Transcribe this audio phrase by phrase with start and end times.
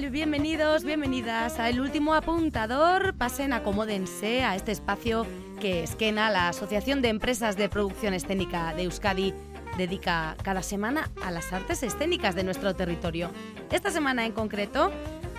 [0.00, 3.14] Bienvenidos, bienvenidas a El Último Apuntador.
[3.14, 5.26] Pasen, acomódense a este espacio
[5.60, 9.34] que Esquena, la Asociación de Empresas de Producción Escénica de Euskadi,
[9.76, 13.30] dedica cada semana a las artes escénicas de nuestro territorio.
[13.70, 14.90] Esta semana en concreto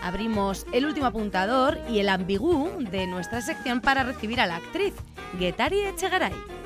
[0.04, 4.94] abrimos El Último Apuntador y el ambigú de nuestra sección para recibir a la actriz,
[5.40, 6.63] Getari Echegaray.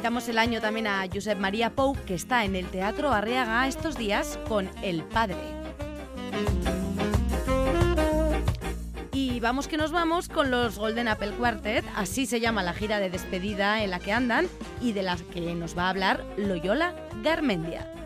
[0.00, 3.98] Felicitamos el año también a Josep María Pou, que está en el Teatro Arriaga estos
[3.98, 5.36] días con El Padre.
[9.12, 12.98] Y vamos que nos vamos con los Golden Apple Quartet, así se llama la gira
[12.98, 14.48] de despedida en la que andan
[14.80, 17.99] y de la que nos va a hablar Loyola Garmendia.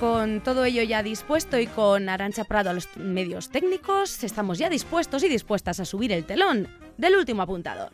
[0.00, 4.70] Con todo ello ya dispuesto y con Arancha Prado a los medios técnicos, estamos ya
[4.70, 7.90] dispuestos y dispuestas a subir el telón del último apuntador.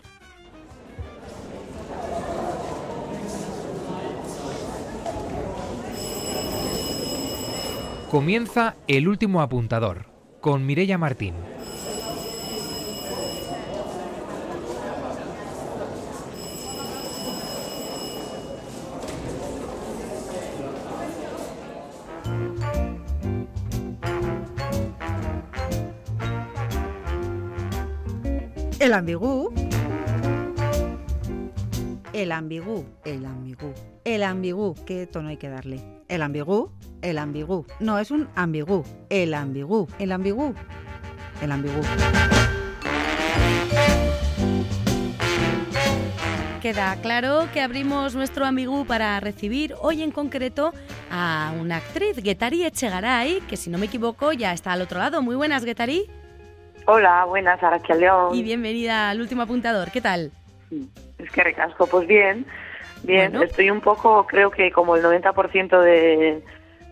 [8.08, 10.06] Comienza el último apuntador
[10.40, 11.34] con Mirella Martín.
[28.86, 29.52] El ambigú.
[32.12, 33.74] El ambigú, el ambigú.
[34.04, 35.82] El ambigú, ¿qué tono hay que darle?
[36.06, 36.70] El ambigú,
[37.02, 37.66] el ambigú.
[37.80, 38.84] No, es un ambigú.
[39.10, 40.54] El ambigú, el ambigú.
[41.42, 41.80] El ambigú.
[46.62, 50.72] Queda claro que abrimos nuestro ambigú para recibir hoy en concreto
[51.10, 55.22] a una actriz, Getari Echegaray, que si no me equivoco ya está al otro lado.
[55.22, 56.08] Muy buenas, Getari.
[56.86, 58.34] Hola, buenas, Araquia León.
[58.34, 59.90] Y bienvenida al último apuntador.
[59.90, 60.30] ¿Qué tal?
[61.18, 62.46] Es que recasco, pues bien,
[63.02, 63.32] bien.
[63.32, 63.44] Bueno.
[63.44, 66.42] Estoy un poco, creo que como el 90% de,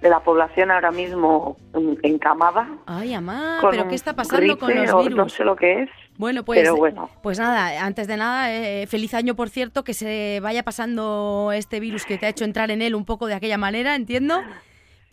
[0.01, 1.57] de la población ahora mismo
[2.03, 2.69] encamada.
[2.87, 5.17] Ay, amá, pero ¿qué está pasando con los virus?
[5.17, 5.91] No sé lo que es.
[6.17, 7.11] Bueno, pues, Pero bueno.
[7.23, 11.81] pues nada, antes de nada, eh, feliz año, por cierto, que se vaya pasando este
[11.81, 14.41] virus que te ha hecho entrar en él un poco de aquella manera, entiendo.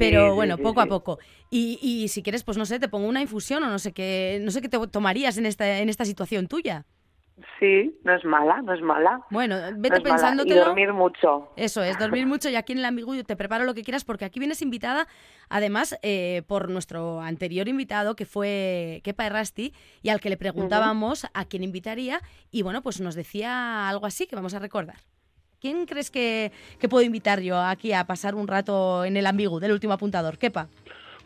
[0.01, 1.19] Pero Sí, bueno, sí, poco a poco.
[1.50, 4.39] Y, y si quieres, pues no sé, te pongo una infusión o no sé qué,
[4.41, 6.85] no sé qué te tomarías en esta, en esta situación tuya.
[7.59, 9.22] Sí, no es mala, no es mala.
[9.29, 10.00] Bueno, no vete.
[10.00, 10.66] Y pensándotelo.
[10.66, 11.51] dormir mucho.
[11.56, 14.25] Eso es, dormir mucho y aquí en el ambiguo te preparo lo que quieras porque
[14.25, 15.07] aquí vienes invitada,
[15.50, 21.25] además, eh, por nuestro anterior invitado que fue Kepa Errasti y al que le preguntábamos
[21.33, 24.97] a quién invitaría y bueno, pues nos decía algo así que vamos a recordar.
[25.62, 26.52] ¿Quién crees que,
[26.90, 30.40] puedo invitar yo aquí a pasar un rato en el ambiguo del último apuntador?
[30.40, 30.68] Kepa.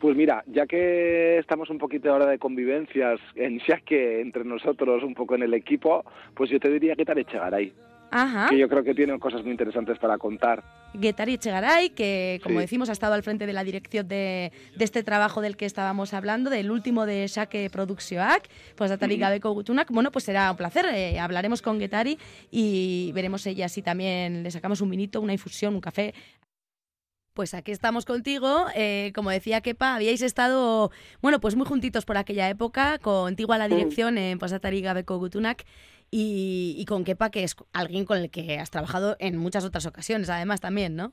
[0.01, 5.13] Pues mira, ya que estamos un poquito ahora de convivencias en que entre nosotros, un
[5.13, 6.03] poco en el equipo,
[6.35, 7.71] pues yo te diría que tal Echegaray,
[8.17, 8.47] Ajá.
[8.49, 10.63] que yo creo que tiene cosas muy interesantes para contar.
[10.99, 12.61] Getari Echegaray, que como Sí.
[12.61, 16.13] decimos ha estado al frente de la dirección de, de este trabajo del que estábamos
[16.13, 19.91] hablando, del último de Shake Produczioak, pues Atari Gabeko Gutunak.
[19.91, 22.17] Bueno, pues será un placer, eh, hablaremos con Getari
[22.51, 26.13] y veremos ella si también le sacamos un vinito, una infusión, un café.
[27.33, 28.67] Pues aquí estamos contigo.
[28.75, 30.89] eh, como decía Kepa, habíais estado,
[31.21, 35.65] bueno, pues muy juntitos por aquella época, contigo a la dirección en Posatari Gabeko Gutunak
[36.17, 39.85] y, y con Kepa, que es alguien con el que has trabajado en muchas otras
[39.85, 41.11] ocasiones, además también, ¿no?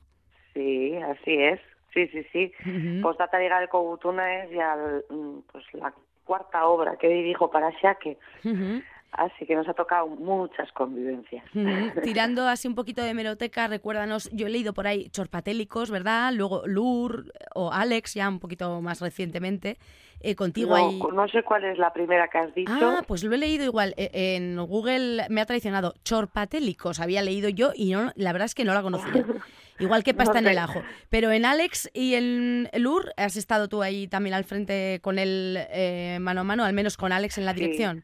[0.53, 1.59] Sí, así es.
[1.93, 2.53] Sí, sí, sí.
[2.61, 3.01] Ujú.
[3.01, 4.77] Postdata Liga de Cogutuna es ya
[5.09, 5.93] mm, pues, la
[6.23, 8.17] cuarta obra que dirijo para Shake.
[8.45, 8.81] Ujú.
[9.15, 11.43] Así que nos ha tocado muchas convivencias.
[11.55, 11.65] Ujú.
[12.03, 16.33] Tirando así un poquito de meroteca, recuérdanos, yo he leído por ahí Chorpatélicos, ¿verdad?
[16.33, 19.77] Luego Lur o Alex, ya un poquito más recientemente.
[20.21, 20.99] Eh, contigo No, hay...
[21.13, 22.71] no sé cuál es la primera que has dicho.
[22.73, 23.93] Ah, pues lo he leído igual.
[23.97, 25.93] Eh, En Google me ha traicionado.
[26.03, 29.11] Chorpatélicos había leído yo y no, la verdad es que no la conocía.
[29.79, 30.61] Igual que pasta en No el sé.
[30.61, 30.83] ajo.
[31.09, 35.57] Pero en Alex y en Lur has estado tú ahí también al frente con él
[35.71, 37.59] eh, mano a mano, al menos con Alex en la Sí.
[37.61, 38.03] dirección.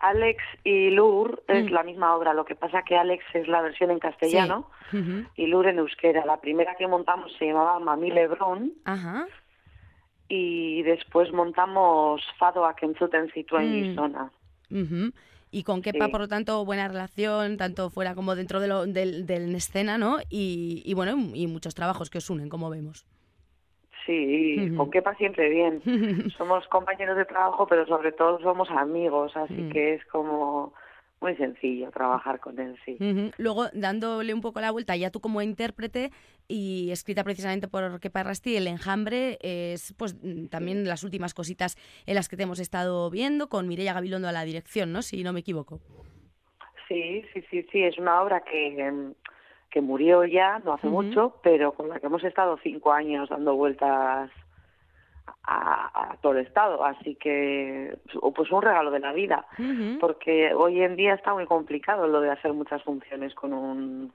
[0.00, 1.74] Alex y Lur es Mm.
[1.74, 4.68] la misma obra, lo que pasa que Alex es la versión en castellano
[5.36, 6.24] y Lur en euskera.
[6.26, 9.26] La primera que montamos se llamaba Mami Lebrón Ajá.
[10.28, 13.84] y después montamos Fado a Kentzuten Zituen Mm.
[13.90, 14.30] Gizona.
[14.70, 15.12] Ujú.
[15.52, 16.10] Y con Kepa, Sí.
[16.12, 20.18] por lo tanto, buena relación, tanto fuera como dentro de lo, del, del escena, ¿no?
[20.30, 23.04] Y, y bueno, y muchos trabajos que os unen, como vemos.
[24.10, 24.76] Sí, Ujú.
[24.76, 25.82] con Kepa siempre bien.
[26.36, 29.70] Somos compañeros de trabajo, pero sobre todo somos amigos, así Mm.
[29.70, 30.72] que es como
[31.20, 32.96] muy sencillo trabajar con él, sí.
[33.38, 36.10] Luego, dándole un poco la vuelta, ya tú como intérprete
[36.48, 40.16] y escrita precisamente por Kepa Rasti, El Enjambre es pues
[40.50, 41.76] también las últimas cositas
[42.06, 45.02] en las que te hemos estado viendo, con Mireia Gabilondo a la dirección, ¿no?
[45.02, 45.78] Si no me equivoco.
[46.88, 49.12] Sí, sí, sí, sí, es una obra que,
[49.70, 53.54] que murió ya, no hace mucho, pero con la que hemos estado cinco años dando
[53.54, 54.30] vueltas
[55.44, 57.96] a, todo el estado, así que
[58.34, 59.46] pues un regalo de la vida,
[60.00, 64.12] porque hoy en día está muy complicado lo de hacer muchas funciones con un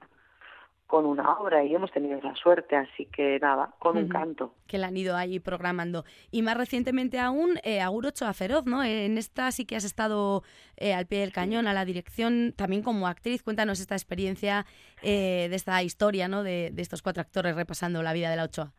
[0.86, 4.54] con una obra y hemos tenido esa suerte, así que nada, con un canto.
[4.66, 6.04] Que la han ido ahí programando.
[6.30, 8.84] Y más recientemente aún, eh, Agur Ochoa Feroz, ¿no?
[8.84, 10.42] En esta sí que has estado
[10.76, 13.42] eh, al pie del cañón, a la dirección, también como actriz.
[13.42, 14.64] Cuéntanos esta experiencia
[15.02, 16.42] eh, de esta historia, ¿no?
[16.42, 18.72] De, de, estos cuatro actores repasando la vida de la Ochoa.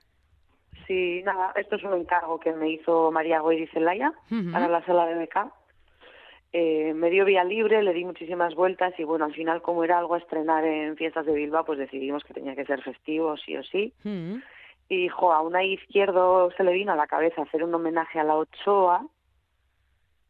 [0.86, 4.14] Sí, nada, esto es un encargo que me hizo María Goyri Zelaya
[4.54, 5.52] para la sala de BK.
[6.60, 10.00] Eh, me dio vía libre, le di muchísimas vueltas y bueno, al final como era
[10.00, 13.56] algo a estrenar en Fiestas de Bilbao, pues decidimos que tenía que ser festivo, sí
[13.56, 13.94] o sí.
[14.90, 18.24] Y dijo, a una izquierdo se le vino a la cabeza hacer un homenaje a
[18.24, 19.06] la Ochoa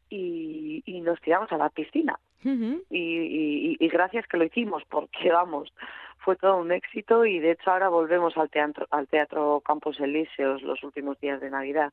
[0.10, 2.20] y, y nos tiramos a la piscina.
[2.44, 5.72] y, y, gracias que lo hicimos, porque vamos,
[6.20, 10.62] fue todo un éxito y de hecho ahora volvemos al teatro, al teatro Campos Elíseos
[10.62, 11.92] los últimos días de Navidad.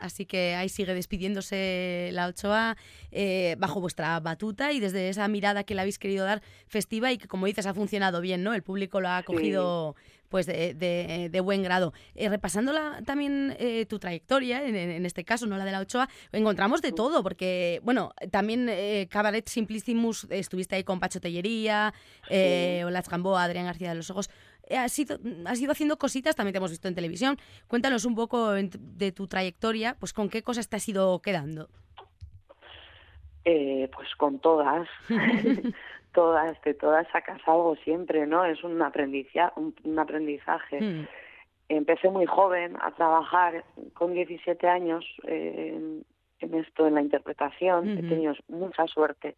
[0.00, 2.76] Así que ahí sigue despidiéndose la Ochoa
[3.10, 7.18] eh, bajo vuestra batuta y desde esa mirada que le habéis querido dar festiva y
[7.18, 8.54] que como dices ha funcionado bien, ¿no?
[8.54, 9.94] El público lo ha cogido
[10.28, 11.92] pues de, de, buen grado.
[12.14, 12.72] Eh, repasando
[13.04, 17.22] también eh, tu trayectoria, en, este caso, no la de la Ochoa, encontramos de todo,
[17.22, 21.94] porque, bueno, también eh, Cabaret Simplicimus, estuviste ahí con Pacho Tellería,
[22.28, 24.30] eh, Olas Gamboa, Adrián García de los Ojos.
[24.70, 27.38] Has ido, has ido haciendo cositas, también te hemos visto en televisión.
[27.66, 31.68] Cuéntanos un poco de tu trayectoria, pues con qué cosas te has ido quedando.
[33.44, 34.88] pues con todas.
[36.12, 38.44] todas, de todas sacas algo siempre, ¿no?
[38.44, 39.52] Es un, aprendizaje.
[39.56, 40.80] Un, aprendizaje.
[40.80, 41.06] Hmm.
[41.68, 43.64] Empecé muy joven a trabajar
[43.94, 45.04] con 17 años
[46.40, 47.98] en esto, en la interpretación.
[47.98, 49.36] He tenido mucha suerte,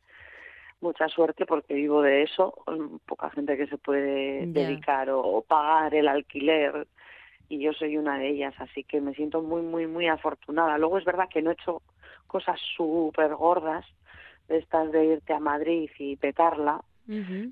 [0.81, 2.55] mucha suerte porque vivo de eso.
[3.07, 6.87] Poca gente que se puede dedicar o, pagar el alquiler
[7.49, 10.79] y yo soy una de ellas, así que me siento muy, muy, muy afortunada.
[10.79, 11.83] Luego es verdad que no he hecho
[12.27, 13.85] cosas súper gordas,
[14.49, 16.81] estas de irte a Madrid y petarla,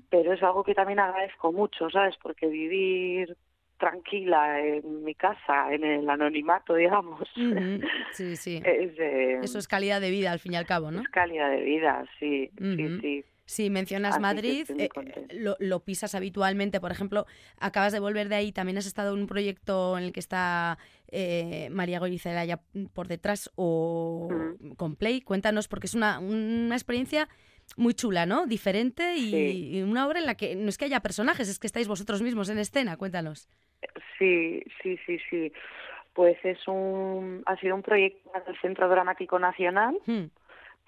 [0.09, 2.15] pero es algo que también agradezco mucho, ¿sabes?
[2.21, 3.35] Porque vivir
[3.79, 7.27] tranquila en mi casa, en el anonimato, digamos.
[8.11, 8.61] Sí, sí.
[8.63, 11.01] Eso es calidad de vida, al fin y al cabo, ¿no?
[11.01, 13.25] Es calidad de vida, sí, sí, sí.
[13.49, 14.89] Sí, mencionas Madrid, eh,
[15.59, 16.79] lo, pisas habitualmente.
[16.79, 17.25] Por ejemplo,
[17.59, 20.77] acabas de volver de ahí, también has estado en un proyecto en el que está
[21.07, 22.61] eh, María Gorizela ya
[22.93, 24.29] por detrás o
[24.77, 25.21] con Play.
[25.21, 27.27] Cuéntanos, porque es una, una experiencia
[27.77, 28.45] muy chula, ¿no?
[28.45, 31.87] Diferente y, una obra en la que no es que haya personajes, es que estáis
[31.87, 32.97] vosotros mismos en escena.
[32.97, 33.49] Cuéntanos.
[34.17, 35.51] Sí, sí, sí, sí.
[36.13, 39.97] Pues es un, ha sido un proyecto del Centro Dramático Nacional.
[40.05, 40.25] Hmm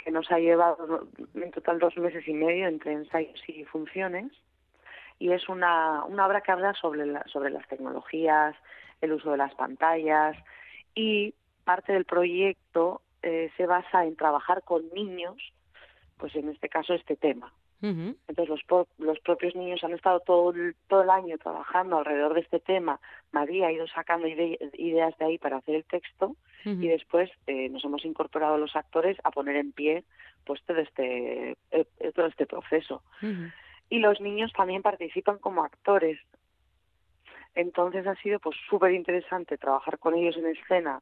[0.03, 4.31] que nos ha llevado en total dos meses y medio entre ensayos y funciones.
[5.19, 8.55] Y es una, una obra que habla sobre, la, sobre las tecnologías,
[9.01, 10.35] el uso de las pantallas
[10.95, 11.33] y
[11.63, 15.37] parte del proyecto eh, se basa en trabajar con niños,
[16.21, 17.51] pues en este caso este tema.
[17.81, 18.61] Entonces los,
[18.99, 22.99] los propios niños han estado todo el, todo el año trabajando alrededor de este tema.
[23.31, 27.83] María ha ido sacando ideas de ahí para hacer el texto y después eh, nos
[27.83, 30.03] hemos incorporado los actores a poner en pie
[30.45, 33.01] pues todo este eh, todo este proceso.
[33.89, 36.19] Y los niños también participan como actores.
[37.55, 41.01] Entonces ha sido pues súper interesante trabajar con ellos en escena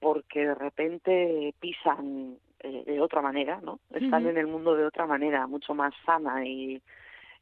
[0.00, 3.80] porque de repente pisan eh, de otra manera, ¿no?
[3.92, 6.82] Están en el mundo de otra manera, mucho más sana y,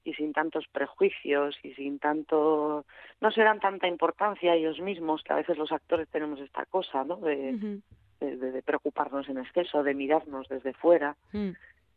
[0.05, 2.87] y sin tantos prejuicios y sin tanto
[3.21, 6.65] no se dan tanta importancia a ellos mismos que a veces los actores tenemos esta
[6.67, 7.81] cosa no de,
[8.21, 11.51] de, preocuparnos en exceso de mirarnos desde fuera mm.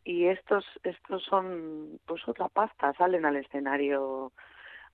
[0.04, 4.32] y estos estos son pues otra pasta salen al escenario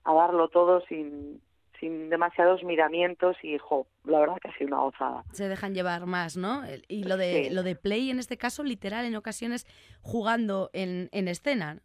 [0.05, 1.41] a darlo todo sin
[1.81, 5.23] sin demasiados miramientos y, jo, la verdad que ha sido una gozada.
[5.33, 6.61] Se dejan llevar más, ¿no?
[6.87, 9.67] Y lo de, lo de play, en este caso, literal, en ocasiones
[10.01, 11.79] jugando en, en escena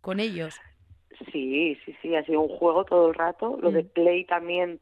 [0.00, 0.58] con ellos.
[1.30, 3.58] Sí, sí, sí, ha sido un juego todo el rato.
[3.60, 3.88] Lo de mm.
[3.88, 4.80] play también,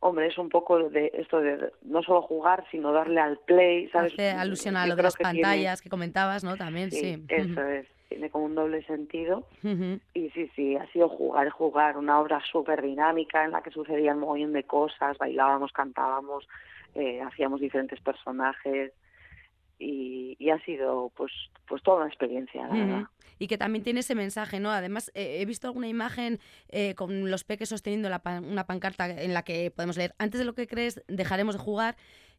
[0.00, 4.12] hombre, es un poco de esto de no solo jugar, sino darle al play, ¿sabes?
[4.12, 6.56] Hace alusión a lo de las pantallas que comentabas, ¿no?
[6.56, 7.24] También, sí.
[7.28, 9.46] Eso es tiene como un doble sentido.
[9.62, 14.16] Y sí, sí, ha sido jugar, jugar, una obra súper dinámica en la que sucedían
[14.16, 16.46] un montón de cosas, bailábamos, cantábamos,
[16.94, 18.92] eh, hacíamos diferentes personajes
[19.78, 21.32] y, ha sido pues
[21.66, 22.68] pues toda una experiencia,
[23.38, 24.70] y que también tiene ese mensaje, ¿no?
[24.70, 29.70] Además, he visto alguna imagen eh, con los peques sosteniendo una pancarta en la que
[29.70, 31.96] podemos leer, antes de lo que crees, dejaremos de jugar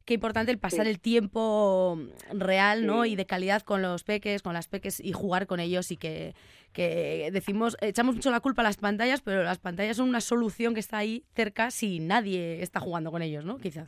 [0.08, 2.00] qué importante el pasar el tiempo
[2.34, 3.06] real, ¿no?
[3.06, 6.34] Y de calidad con los peques, con las peques y jugar con ellos y que,
[6.72, 10.74] que decimos, echamos mucho la culpa a las pantallas, pero las pantallas son una solución
[10.74, 13.58] que está ahí cerca si nadie está jugando con ellos, ¿no?
[13.58, 13.88] Quizá.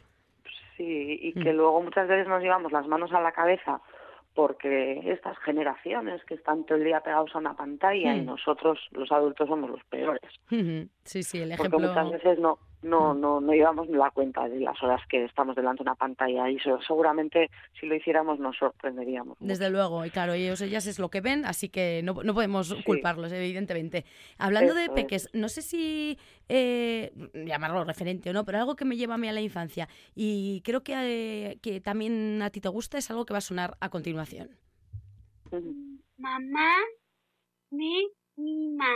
[0.76, 1.56] Sí, y que mm.
[1.56, 3.82] luego muchas veces nos llevamos las manos a la cabeza
[4.34, 8.26] porque estas generaciones que están todo el día pegados a una pantalla y mm.
[8.26, 10.30] nosotros los adultos somos los peores.
[11.04, 11.80] Sí, sí, el ejemplo.
[11.80, 15.56] Porque muchas veces no no, no, no llevamos la cuenta de las horas que estamos
[15.56, 19.38] delante de una pantalla y eso, seguramente si lo hiciéramos nos sorprenderíamos.
[19.40, 22.74] Desde luego, y claro, ellos ellas es lo que ven, así que no, no podemos
[22.86, 24.06] culparlos, evidentemente.
[24.38, 26.18] Hablando de peques, no sé si
[26.48, 29.90] eh, llamarlo referente o no, pero algo que me lleva a mí a la infancia
[30.16, 33.42] y creo que, eh, que también a ti te gusta es algo que va a
[33.42, 34.58] sonar a continuación.
[36.18, 36.76] Mamá,
[37.72, 38.08] mi,
[38.38, 38.96] mi, ma.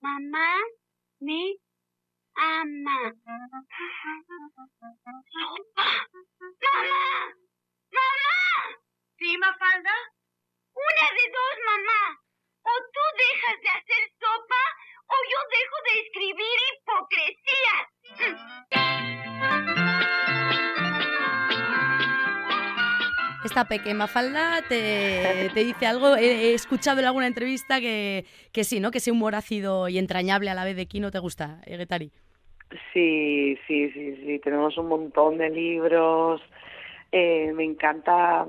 [0.00, 0.54] Mamá,
[1.20, 1.58] mi,
[2.38, 3.12] ama.
[6.62, 7.02] ¡Mamá!
[7.90, 8.38] ¡Mamá!
[9.18, 9.96] ¿Sí, Mafalda?
[10.74, 12.02] Una de dos, mamá.
[12.62, 14.62] O tú dejas de hacer sopa
[15.06, 17.76] o yo dejo de escribir hipocresía.
[23.44, 26.16] Esta pequeña falda te, te dice algo.
[26.16, 28.90] He, escuchado en alguna entrevista que, que sí, ¿no?
[28.90, 32.12] Que ese humor ácido y entrañable a la vez de Kino te gusta, Getari.
[32.92, 36.42] Sí, sí, sí, sí, tenemos un montón de libros.
[37.12, 38.46] Eh, me encanta,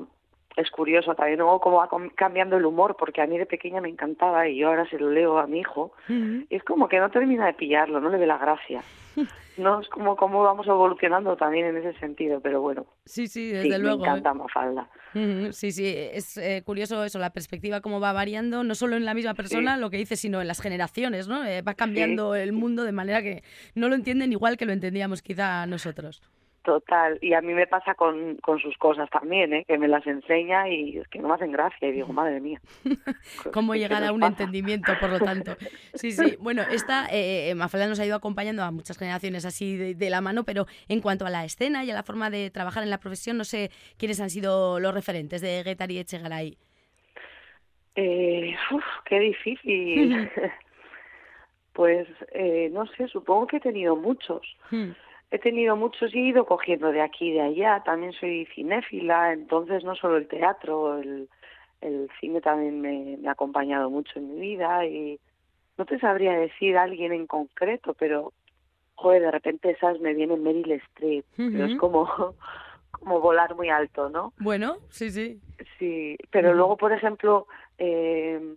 [0.59, 3.89] es curioso también luego cómo va cambiando el humor, porque a mí de pequeña me
[3.89, 5.93] encantaba y yo ahora se lo leo a mi hijo.
[6.07, 8.81] y es como que no termina de pillarlo, no le ve la gracia.
[9.57, 12.85] no es como cómo vamos evolucionando también en ese sentido, pero bueno.
[13.05, 14.03] Sí, sí, desde luego.
[14.03, 14.89] Me encanta Mafalda.
[15.51, 19.13] Sí, sí, es eh, curioso eso, la perspectiva cómo va variando, no solo en la
[19.13, 21.45] misma persona, lo que dice, sino en las generaciones, ¿no?
[21.45, 23.43] Eh, va cambiando el mundo de manera que
[23.75, 26.21] no lo entienden igual que lo entendíamos quizá nosotros.
[26.63, 29.65] Total, y a mí me pasa con, con sus cosas también, ¿eh?
[29.65, 32.59] que me las enseña y es que no me hacen gracia y digo, madre mía.
[33.53, 35.55] ¿Cómo llegar a un entendimiento, por lo tanto?
[35.93, 39.77] Sí, sí, bueno, esta eh, eh Mafalda nos ha ido acompañando a muchas generaciones así
[39.93, 42.83] de, la mano, pero en cuanto a la escena y a la forma de trabajar
[42.83, 46.57] en la profesión, no sé quiénes han sido los referentes de Guetari y Echegaray.
[47.95, 50.29] Eh, uf, qué difícil.
[51.73, 54.41] pues eh, no sé, supongo que he tenido muchos.
[55.31, 57.83] He tenido muchos y he ido cogiendo de aquí y de allá.
[57.83, 61.29] También soy cinéfila, entonces no solo el teatro, el,
[61.81, 65.19] el cine también me, ha acompañado mucho en mi vida y
[65.77, 68.33] no te sabría decir a alguien en concreto, pero
[68.95, 72.05] joder, de repente esas me vienen Meryl Streep, pero es como
[72.91, 74.33] como volar muy alto, ¿no?
[74.39, 75.39] Bueno, sí, sí.
[75.77, 78.55] Sí, pero luego, por ejemplo, eh,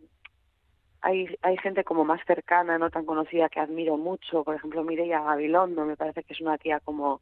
[1.02, 4.44] hay, hay gente como más cercana, no tan conocida, que admiro mucho.
[4.44, 7.20] Por ejemplo, Mireia Gabilondo, me parece que es una tía como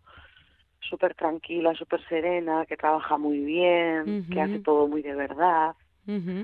[0.80, 5.74] súper tranquila, súper serena, que trabaja muy bien, que hace todo muy de verdad.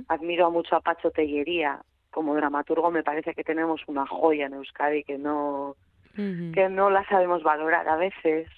[0.09, 1.81] Admiro mucho a Pacho Tellería.
[2.11, 5.77] Como dramaturgo me parece que tenemos una joya en Euskadi que no,
[6.15, 8.49] que no la sabemos valorar a veces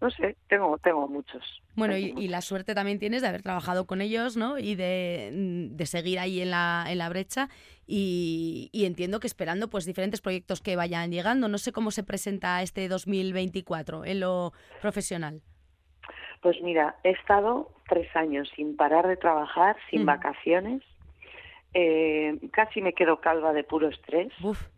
[0.00, 1.62] no sé, tengo, tengo muchos.
[1.74, 4.58] Bueno, y, la suerte también tienes de haber trabajado con ellos, ¿no?
[4.58, 5.30] Y de,
[5.70, 7.48] de seguir ahí en la, en la brecha.
[7.86, 11.48] Y, y, entiendo que esperando pues diferentes proyectos que vayan llegando.
[11.48, 15.42] No sé cómo se presenta este 2024 en lo profesional.
[16.40, 20.06] Pues mira, he estado tres años sin parar de trabajar, sin mm.
[20.06, 20.82] vacaciones.
[21.74, 24.32] Eh, casi me quedo calva de puro estrés.
[24.42, 24.68] Uf.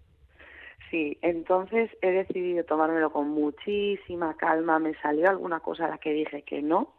[0.93, 4.79] Sí, entonces he decidido tomármelo con muchísima calma.
[4.79, 6.93] Me salió alguna cosa a la que dije que no.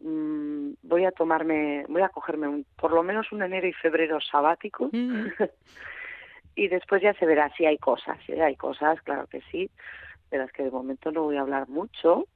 [0.00, 4.20] Mm, voy a tomarme, voy a cogerme un, por lo menos un enero y febrero
[4.20, 4.90] sabático.
[6.56, 8.18] y después ya se verá si hay cosas.
[8.26, 9.70] Si hay cosas, claro que sí.
[10.28, 12.26] Pero es que de momento no voy a hablar mucho.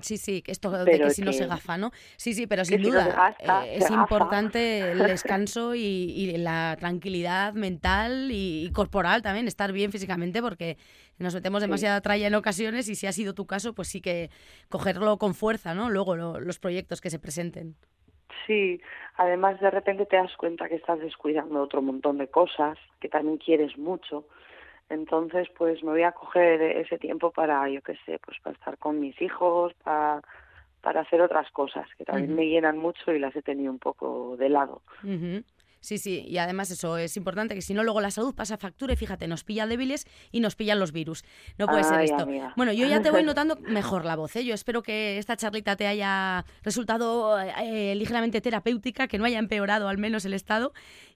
[0.00, 1.90] Sí, sí, esto de que si no se gafa, ¿no?
[2.16, 8.70] Sí, sí, pero sin duda eh, es importante el descanso y, la tranquilidad mental y,
[8.72, 10.76] corporal también, estar bien físicamente porque
[11.18, 14.30] nos metemos demasiada tralla en ocasiones y si ha sido tu caso, pues sí que
[14.68, 15.90] cogerlo con fuerza, ¿no?
[15.90, 17.76] Luego los proyectos que se presenten.
[18.46, 18.80] Sí,
[19.16, 23.38] además de repente te das cuenta que estás descuidando otro montón de cosas, que también
[23.38, 24.24] quieres mucho
[24.92, 28.78] entonces, pues me voy a coger ese tiempo para, yo qué sé, pues para estar
[28.78, 30.20] con mis hijos, para,
[30.82, 34.36] para hacer otras cosas que también me llenan mucho y las he tenido un poco
[34.36, 34.82] de lado.
[35.82, 38.92] Sí, sí, y además eso es importante, que si no luego la salud pasa factura
[38.92, 41.24] y fíjate, nos pillan débiles y nos pillan los virus.
[41.58, 42.24] No puede ser esto.
[42.56, 44.44] Bueno, yo ya te voy notando mejor la voz, ¿eh?
[44.44, 49.88] yo espero que esta charlita te haya resultado eh, ligeramente terapéutica, que no haya empeorado
[49.88, 50.72] al menos el estado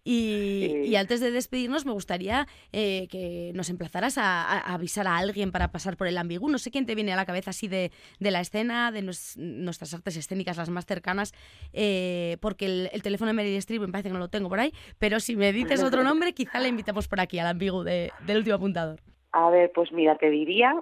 [0.06, 5.72] y, antes de despedirnos, me gustaría eh, que nos emplazaras a, avisar a alguien para
[5.72, 6.48] pasar por el ambigú.
[6.48, 10.16] No sé quién te viene a la cabeza así de, la escena, de nuestras artes
[10.16, 11.34] escénicas, las más cercanas,
[11.72, 15.36] eh, porque el, teléfono de me parece que no lo tengo por ahí, pero si
[15.36, 18.98] me dices otro nombre, quizá le invitamos por aquí al ambigú del último apuntador.
[19.32, 20.74] A ver, pues mira, te diría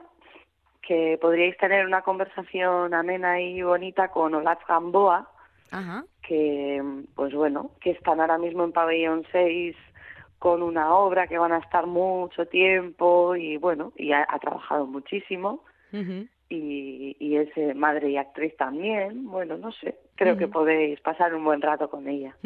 [0.81, 5.29] que podríais tener una conversación amena y bonita con Olaf Gamboa,
[6.23, 6.81] que
[7.17, 9.75] pues bueno, que están ahora mismo en pabellón 6
[10.39, 15.65] con una obra que van a estar mucho tiempo y bueno, y ha, trabajado muchísimo
[16.49, 19.27] y, y es eh, madre y actriz también.
[19.27, 22.37] Bueno, no sé, creo que podéis pasar un buen rato con ella.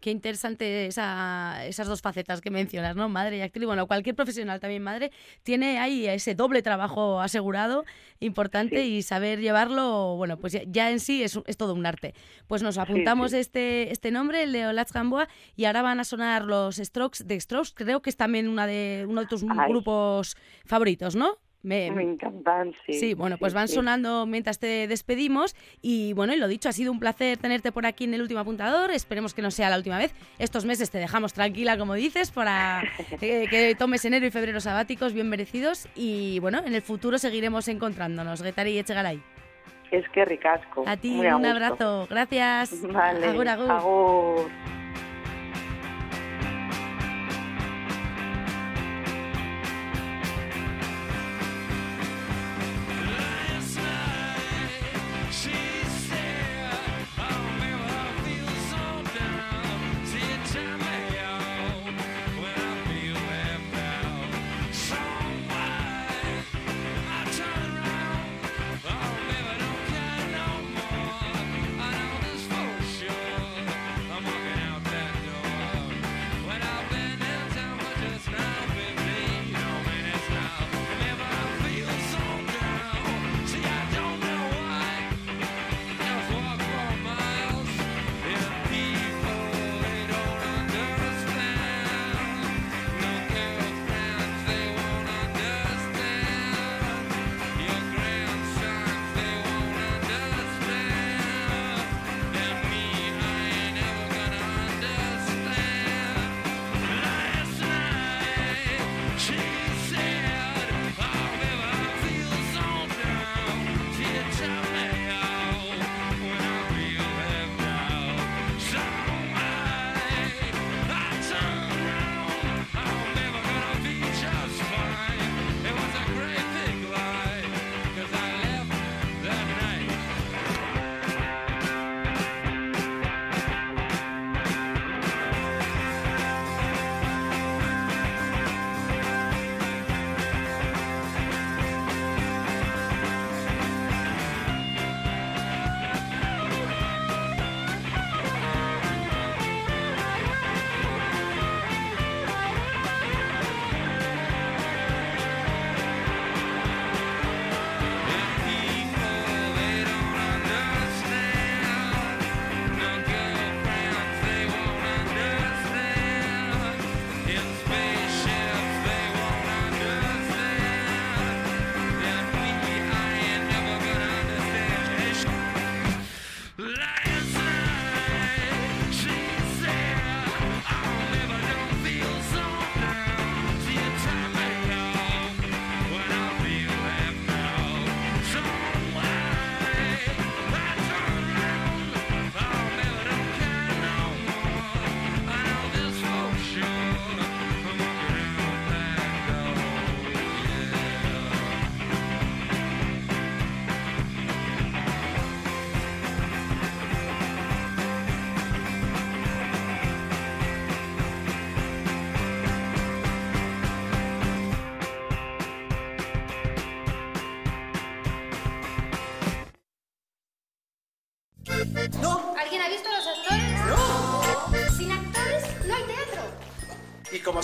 [0.00, 3.08] Qué interesante esa, esas dos facetas que mencionas, ¿no?
[3.08, 3.66] Madre y actriz.
[3.66, 5.10] Bueno, cualquier profesional también madre
[5.42, 7.84] tiene ahí ese doble trabajo asegurado,
[8.20, 12.14] importante, y saber llevarlo, bueno, pues ya, en sí es, es, todo un arte.
[12.46, 16.44] Pues nos apuntamos Este, este nombre, el de Olatz Gamboa, y ahora van a sonar
[16.44, 21.16] los Strokes de Strokes, creo que es también una de, uno de tus grupos favoritos,
[21.16, 21.38] ¿no?
[21.62, 22.94] Me, encantan, sí.
[22.94, 25.56] Sí, bueno, pues van sonando mientras te despedimos.
[25.82, 28.40] Y bueno, y lo dicho, ha sido un placer tenerte por aquí en el último
[28.40, 28.90] apuntador.
[28.90, 30.14] Esperemos que no sea la última vez.
[30.38, 32.82] Estos meses te dejamos tranquila, como dices, para
[33.20, 35.88] que, tomes enero y febrero sabáticos bien merecidos.
[35.96, 38.42] Y bueno, en el futuro seguiremos encontrándonos.
[38.42, 39.20] Getari y Echegaray.
[39.90, 40.84] Es que ricasco.
[40.86, 42.06] A ti, un abrazo.
[42.08, 42.82] Gracias.
[42.82, 43.26] Vale.
[43.26, 44.50] Agur, agur.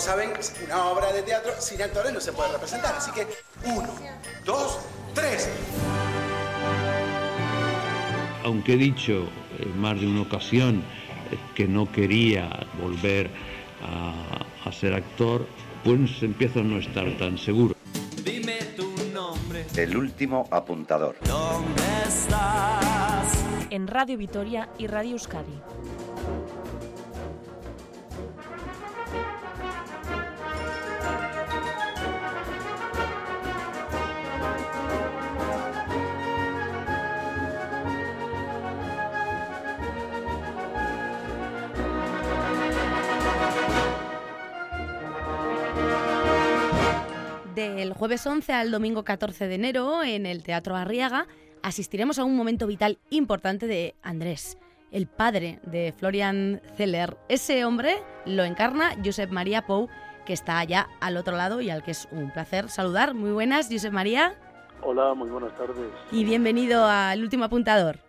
[0.05, 2.93] Saben, una obra de teatro sin actores no se puede representar.
[2.95, 3.27] Así que,
[3.65, 3.89] uno,
[4.45, 4.79] dos,
[5.15, 5.49] tres.
[8.43, 10.83] Aunque he dicho en más de una ocasión
[11.55, 13.31] que no quería volver
[13.81, 15.47] a, a ser actor,
[15.83, 17.75] pues empieza a no estar tan seguro.
[18.23, 19.65] Dime tu nombre.
[19.75, 21.15] El último apuntador.
[21.25, 23.43] ¿Dónde estás?
[23.71, 25.59] En Radio Vitoria y Radio Euskadi.
[47.95, 51.27] Jueves 11 al domingo 14 de enero, en el Teatro Arriaga,
[51.63, 54.57] asistiremos a un momento vital importante de Andrés,
[54.91, 57.17] el padre de Florian Zeller.
[57.29, 59.87] Ese hombre lo encarna Josep María Pou,
[60.25, 63.13] que está allá al otro lado y al que es un placer saludar.
[63.13, 64.35] Muy buenas, Josep María.
[64.81, 65.77] Hola, muy buenas tardes.
[66.11, 68.04] Y bienvenido al último apuntador.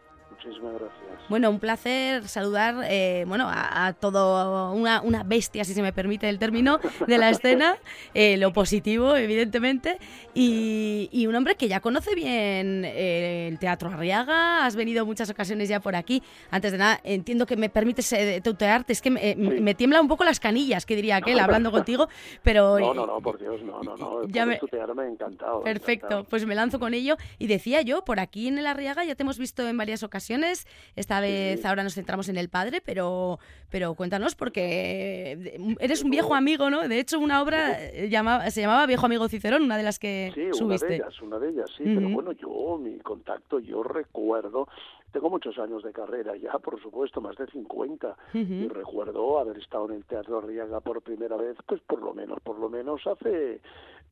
[0.47, 1.07] Muchísimas gracias.
[1.29, 6.29] Bueno, un placer saludar eh, bueno, a, todo una, una, bestia, si se me permite
[6.29, 7.77] el término, de la escena,
[8.15, 9.99] eh, lo positivo, evidentemente,
[10.35, 15.29] y, y, un hombre que ya conoce bien eh, el Teatro Arriaga, has venido muchas
[15.29, 16.23] ocasiones ya por aquí.
[16.51, 19.37] Antes de nada, entiendo que me permites tutearte, es que me, sí.
[19.37, 22.09] me, tiembla un poco las canillas, que diría aquel, hablando contigo,
[22.43, 22.79] pero...
[22.79, 24.59] No, no, no, por Dios, no, no, no, ya me...
[24.59, 25.63] tutearme encantado.
[25.63, 26.25] Perfecto, encantado.
[26.25, 29.25] pues me lanzo con ello, y decía yo, por aquí en el Arriaga ya te
[29.25, 33.39] hemos visto en varias ocasiones, esta vez ahora nos centramos en el padre, pero,
[33.71, 36.89] pero cuéntanos porque eres un viejo amigo, ¿no?
[36.89, 37.77] De hecho, una obra
[38.09, 40.87] llamaba, se llamaba Viejo Amigo Cicerón, una de las que sí, subiste.
[40.87, 41.95] una de ellas, una de ellas, sí, uh -huh.
[41.97, 44.69] pero bueno, yo, mi contacto, yo recuerdo
[45.17, 48.09] tengo muchos años de carrera ya, por supuesto, más de 50.
[48.09, 48.65] Uh -huh.
[48.65, 52.39] Y recuerdo haber estado en el Teatro Arriaga por primera vez, pues por lo menos,
[52.41, 53.61] por lo menos hace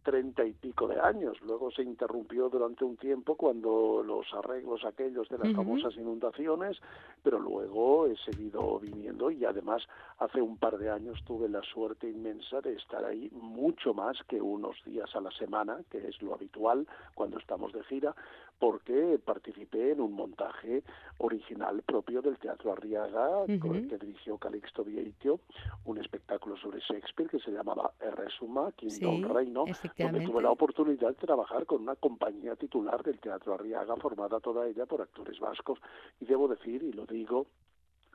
[0.04, 1.36] treinta y pico de años.
[1.42, 5.56] Luego se interrumpió durante un tiempo cuando los arreglos aquellos de las uh -huh.
[5.56, 6.78] famosas inundaciones,
[7.22, 9.82] pero luego he seguido viniendo y además
[10.18, 14.40] hace un par de años tuve la suerte inmensa de estar ahí mucho más que
[14.40, 18.14] unos días a la semana, que es lo habitual cuando estamos de gira,
[18.64, 20.83] porque participé en un montaje
[21.18, 23.88] original propio del Teatro Arriaga, uh -huh.
[23.90, 25.40] que dirigió Calixto Vieitio,
[25.85, 29.66] un espectáculo sobre Shakespeare que se llamaba Resuma, Quinto sí, Reino,
[29.98, 34.66] donde tuve la oportunidad de trabajar con una compañía titular del Teatro Arriaga, formada toda
[34.66, 35.79] ella por actores vascos,
[36.18, 37.46] y debo decir, y lo digo,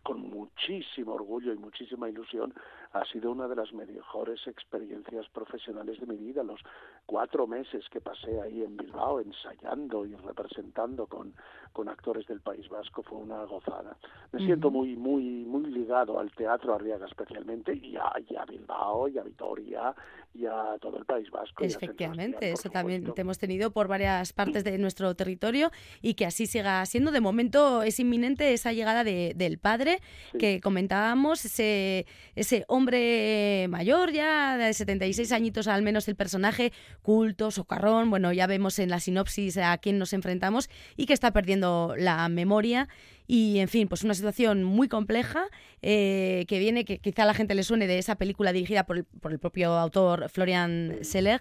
[0.02, 2.56] con muchísimo orgullo y muchísima ilusión,
[2.92, 6.44] ha sido una de las mejores experiencias profesionales de mi vida.
[6.44, 6.60] Los
[7.06, 11.34] cuatro meses que pasé ahí en Bilbao ensayando y representando con,
[11.72, 13.96] con actores del País Vasco fue una gozada.
[14.32, 14.46] Me uh -huh.
[14.46, 19.18] siento muy, muy, muy ligado al teatro Arriaga especialmente y a, y a Bilbao y
[19.18, 19.94] a Vitoria
[20.34, 21.64] y a todo el País Vasco.
[21.64, 25.72] Efectivamente, eso también te hemos tenido por varias partes de nuestro territorio
[26.02, 27.12] y que así siga siendo.
[27.12, 30.00] De momento es inminente esa llegada de, del padre
[30.32, 30.38] sí.
[30.38, 37.52] que comentábamos, ese, ese hombre mayor ya, de 76 añitos al menos el personaje, culto,
[37.52, 41.96] socarrón, bueno, ya vemos en la sinopsis a quién nos enfrentamos y que está perdiendo
[41.98, 42.88] la memoria.
[43.28, 45.46] Y en fin, pues una situación muy compleja
[45.84, 48.98] eh, que viene, que quizá a la gente le suene de esa película dirigida por
[48.98, 51.40] el, por el propio autor Florian Seller,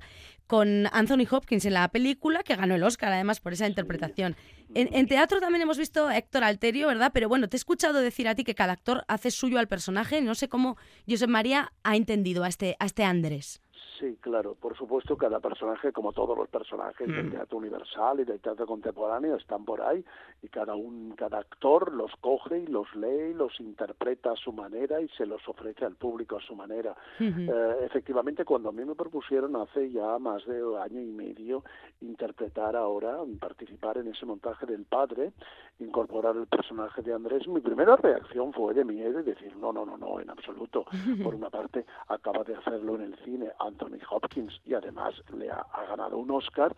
[0.48, 4.34] con Anthony Hopkins en la película, que ganó el Oscar además por esa interpretación.
[4.74, 7.12] En, en, teatro también hemos visto a Héctor Alterio, ¿verdad?
[7.14, 10.20] Pero bueno, te he escuchado decir a ti que cada actor hace suyo al personaje.
[10.22, 13.60] No sé cómo Josep María ha entendido a este, a este Andrés.
[13.98, 17.12] Sí, claro, por supuesto, cada personaje, como todos los personajes mm.
[17.12, 20.04] del teatro universal y del teatro contemporáneo, están por ahí
[20.42, 24.52] y cada un, cada actor los coge y los lee y los interpreta a su
[24.52, 26.94] manera y se los ofrece al público a su manera.
[27.18, 31.64] Eh, efectivamente, cuando a mí me propusieron hace ya más de año y medio
[32.00, 35.32] interpretar ahora, participar en ese montaje del padre,
[35.80, 39.84] incorporar el personaje de Andrés, mi primera reacción fue de miedo y decir, no, no,
[39.84, 40.84] no, no, en absoluto.
[41.22, 43.50] Por una parte, acaba de hacerlo en el cine
[43.88, 46.74] Anthony Hopkins y además le ha, ganado un Oscar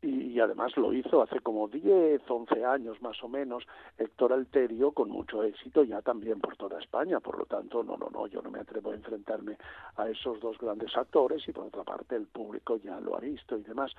[0.00, 3.64] y, y, además lo hizo hace como 10, 11 años más o menos
[3.98, 8.08] Héctor Alterio con mucho éxito ya también por toda España, por lo tanto no, no,
[8.08, 9.56] no, yo no me atrevo a enfrentarme
[9.96, 13.58] a esos dos grandes actores y por otra parte el público ya lo ha visto
[13.58, 13.92] y demás,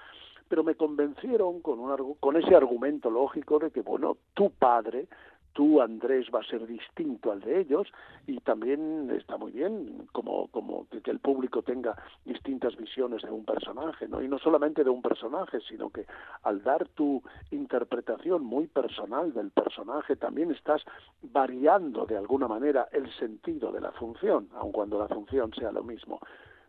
[0.48, 5.08] pero me convencieron con, un, con ese argumento lógico de que bueno, tu padre
[5.54, 7.88] tú, Andrés, va a ser distinto al de ellos
[8.28, 13.32] y también está muy bien como, como que, que, el público tenga distintas visiones de
[13.32, 14.22] un personaje, ¿no?
[14.22, 16.06] Y no solamente de un personaje, sino que
[16.44, 20.84] al dar tu interpretación muy personal del personaje también estás
[21.22, 25.84] variando de alguna manera el sentido de la función, aun cuando la función sea lo
[25.84, 26.20] mismo.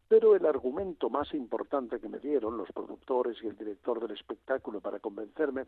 [0.09, 4.81] Pero el argumento más importante que me dieron los productores y el director del espectáculo
[4.81, 5.67] para convencerme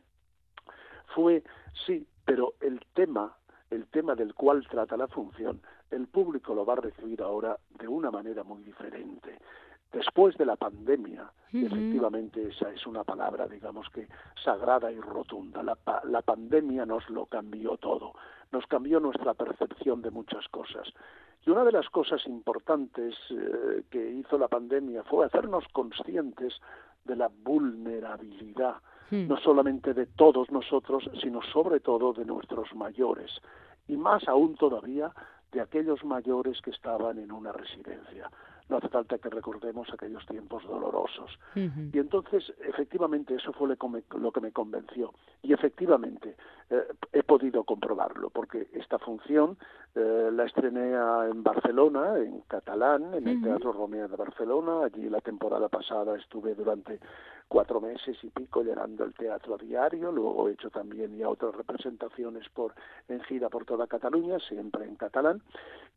[1.14, 1.44] fue,
[1.87, 3.37] sí, pero el tema,
[3.70, 7.88] el tema del cual trata la función, el público lo va a recibir ahora de
[7.88, 9.38] una manera muy diferente.
[9.92, 14.08] Después de la pandemia, efectivamente esa es una palabra, digamos que
[14.42, 15.62] sagrada y rotunda.
[15.62, 18.14] La, la pandemia nos lo cambió todo,
[18.52, 20.88] nos cambió nuestra percepción de muchas cosas.
[21.44, 26.54] Y una de las cosas importantes eh, que hizo la pandemia fue hacernos conscientes
[27.04, 28.76] de la vulnerabilidad,
[29.10, 29.28] hmm.
[29.28, 33.30] no solamente de todos nosotros, sino sobre todo de nuestros mayores,
[33.88, 35.12] y más aún todavía
[35.50, 38.30] de aquellos mayores que estaban en una residencia
[38.72, 41.38] no hace falta que recordemos aquellos tiempos dolorosos.
[41.54, 45.12] Y entonces, efectivamente, eso fue lo que me convenció.
[45.42, 46.37] Y efectivamente,
[46.70, 49.58] eh, he podido comprobarlo, porque esta función
[49.94, 50.94] eh, la estrené
[51.30, 54.85] en Barcelona, en catalán, en el Teatro Romeo de Barcelona.
[54.87, 56.98] Allí la temporada pasada estuve durante
[57.46, 60.11] cuatro meses y pico llenando el teatro a diario.
[60.11, 62.72] Luego he hecho también ya otras representaciones por
[63.08, 65.42] en gira por toda Cataluña, siempre en catalán.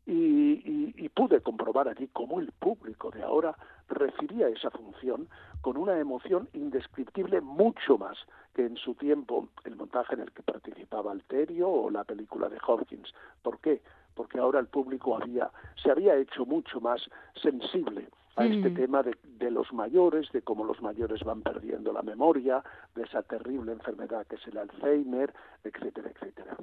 [0.04, 3.56] Y, y pude comprobar allí cómo el público de ahora
[3.88, 5.28] recibía esa función
[5.60, 8.18] con una emoción indescriptible mucho más
[8.54, 12.58] que en su tiempo el montaje en el que participaba Alterio o la película de
[12.66, 13.14] Hopkins.
[13.40, 13.80] ¿Por qué?
[14.16, 15.48] Porque ahora el público había,
[15.80, 17.08] se había hecho mucho más
[17.40, 22.02] sensible a este tema de, de, los mayores, de cómo los mayores van perdiendo la
[22.02, 22.62] memoria,
[22.94, 25.32] de esa terrible enfermedad que es el Alzheimer,
[25.64, 26.56] etcétera, etcétera.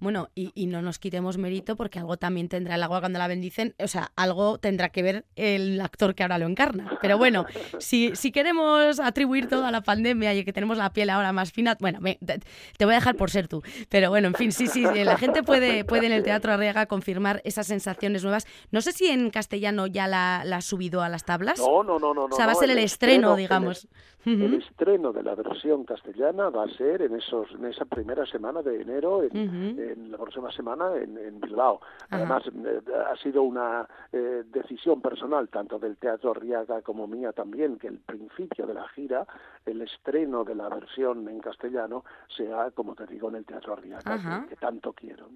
[0.00, 3.28] Bueno, y, y, no nos quitemos mérito porque algo también tendrá el agua cuando la
[3.28, 6.98] bendicen, o sea, algo tendrá que ver el actor que ahora lo encarna.
[7.02, 7.44] Pero bueno,
[7.78, 11.52] si, si queremos atribuir todo a la pandemia y que tenemos la piel ahora más
[11.52, 13.62] fina, bueno, te voy a dejar por ser tú.
[13.90, 17.42] Pero bueno, en fin, sí, sí, la gente puede, puede en el Teatro Arriaga confirmar
[17.44, 18.46] esas sensaciones nuevas.
[18.70, 20.62] No sé si en castellano ya la, la
[21.02, 21.58] a las tablas?
[21.58, 22.24] No, no, no, no.
[22.24, 23.88] O va a ser el, estreno, digamos.
[24.24, 28.62] El, estreno de la versión castellana va a ser en esos en esa primera semana
[28.62, 31.80] de enero, en, la próxima semana en, Bilbao.
[32.10, 37.76] Además, eh, ha sido una eh, decisión personal, tanto del Teatro Arriaga como mía también,
[37.78, 39.26] que el principio de la gira,
[39.66, 44.46] el estreno de la versión en castellano, sea, como te digo, en el Teatro Arriaga,
[44.48, 45.28] que, tanto quiero.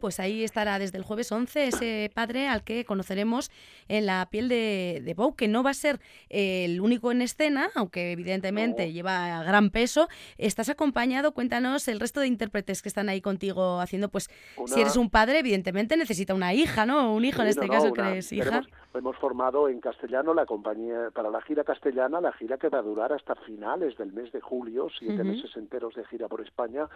[0.00, 3.50] Pues ahí estará desde el jueves 11 ese padre al que conoceremos
[3.88, 7.70] en la piel de, de Bou, que no va a ser el único en escena,
[7.74, 10.08] aunque evidentemente lleva gran peso.
[10.38, 14.28] Estás acompañado, cuéntanos, el resto de intérpretes que están ahí contigo haciendo, pues
[14.66, 17.14] si eres un padre, evidentemente necesita una hija, ¿no?
[17.14, 18.62] Un hijo en este caso, que es hija.
[18.94, 22.82] hemos formado en castellano la compañía, para la gira castellana, la gira que va a
[22.82, 26.86] durar hasta finales del mes de julio, siete meses enteros de gira por España.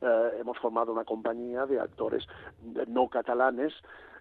[0.00, 2.24] Eh, hemos formado una compañía de actores
[2.88, 3.72] no catalanes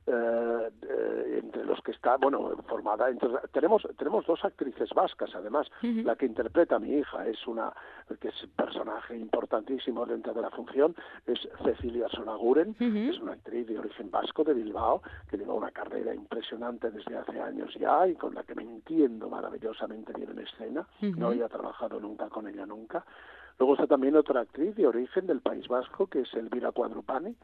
[0.05, 3.09] eh, entre los que está, bueno, formada.
[3.09, 5.67] Entonces, tenemos, tenemos dos actrices vascas, además.
[5.81, 7.73] La que interpreta a mi hija es una,
[8.19, 13.33] que es un personaje importantísimo dentro de la función, es Cecilia Sonaguren, que es una
[13.33, 18.07] actriz de origen vasco de Bilbao, que lleva una carrera impresionante desde hace años ya
[18.07, 20.87] y con la que me entiendo maravillosamente bien en escena.
[21.01, 23.05] No había trabajado nunca con ella, nunca.
[23.59, 27.35] Luego está también otra actriz de origen del País Vasco, que es Elvira Cuadrupani,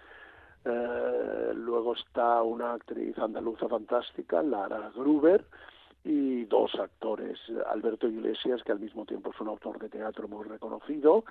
[0.66, 5.46] luego está una actriz andaluza fantástica, Lara Gruber,
[6.04, 7.38] y dos actores,
[7.70, 11.26] Alberto Iglesias, que al mismo tiempo es un autor de teatro muy reconocido,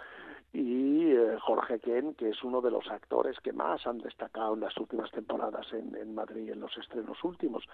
[0.52, 4.60] y eh, Jorge Ken, que es uno de los actores que más han destacado en
[4.60, 7.64] las últimas temporadas en, en Madrid, en los estrenos últimos.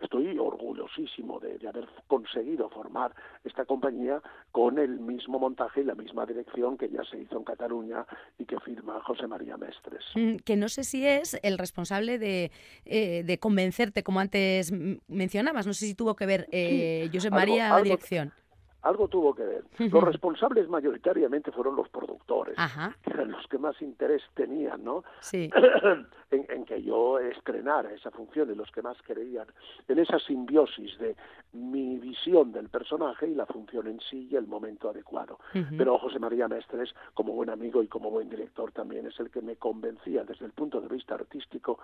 [0.00, 3.14] Estoy orgullosísimo de, haber conseguido formar
[3.44, 7.44] esta compañía con el mismo montaje y la misma dirección que ya se hizo en
[7.44, 8.04] Cataluña
[8.38, 10.04] y que firma José María Mestres.
[10.16, 12.50] Mm, que no sé si es el responsable de,
[12.84, 14.72] eh, de convencerte, como antes
[15.06, 18.32] mencionabas, no sé si tuvo que ver eh, José María la dirección
[18.84, 19.64] algo tuvo que ver.
[19.78, 22.56] Los responsables mayoritariamente fueron los productores,
[23.02, 25.04] que eran los que más interés tenían, ¿no?
[25.20, 25.50] Sí.
[26.30, 29.46] en, que yo estrenara esa función y los que más creían
[29.88, 31.16] en esa simbiosis de
[31.54, 35.38] mi visión del personaje y la función en sí y el momento adecuado.
[35.76, 39.40] Pero José María Mestres, como buen amigo y como buen director también, es el que
[39.40, 41.78] me convencía desde el punto de vista artístico,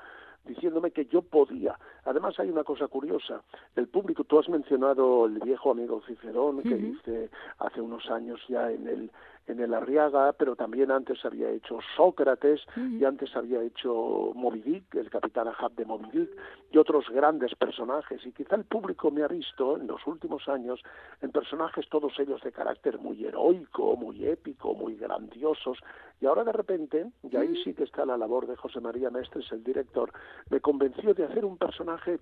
[0.44, 1.78] diciéndome que yo podía.
[2.04, 3.42] Además hay una cosa curiosa,
[3.76, 8.70] el público, tú has mencionado el viejo amigo Cicerón, que hice hace unos años ya
[8.70, 9.11] en el
[9.46, 14.94] en el Arriaga, pero también antes había hecho Sócrates y antes había hecho Moby Dick,
[14.94, 16.31] el capitán Ahab de Moby Dick,
[16.70, 18.24] y otros grandes personajes.
[18.24, 20.81] Y quizá el público me ha visto en los últimos años
[21.20, 25.79] en personajes todos ellos de carácter muy heroico, muy épico, muy grandiosos.
[26.20, 29.50] Y ahora de repente, y ahí sí que está la labor de José María Mestres,
[29.53, 30.12] el director,
[30.50, 32.20] me convenció de hacer un personaje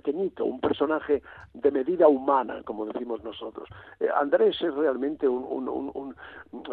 [0.00, 1.22] pequeñito, un personaje
[1.54, 3.68] de medida humana, como decimos nosotros.
[4.00, 6.16] Eh, Andrés es realmente un, un, un,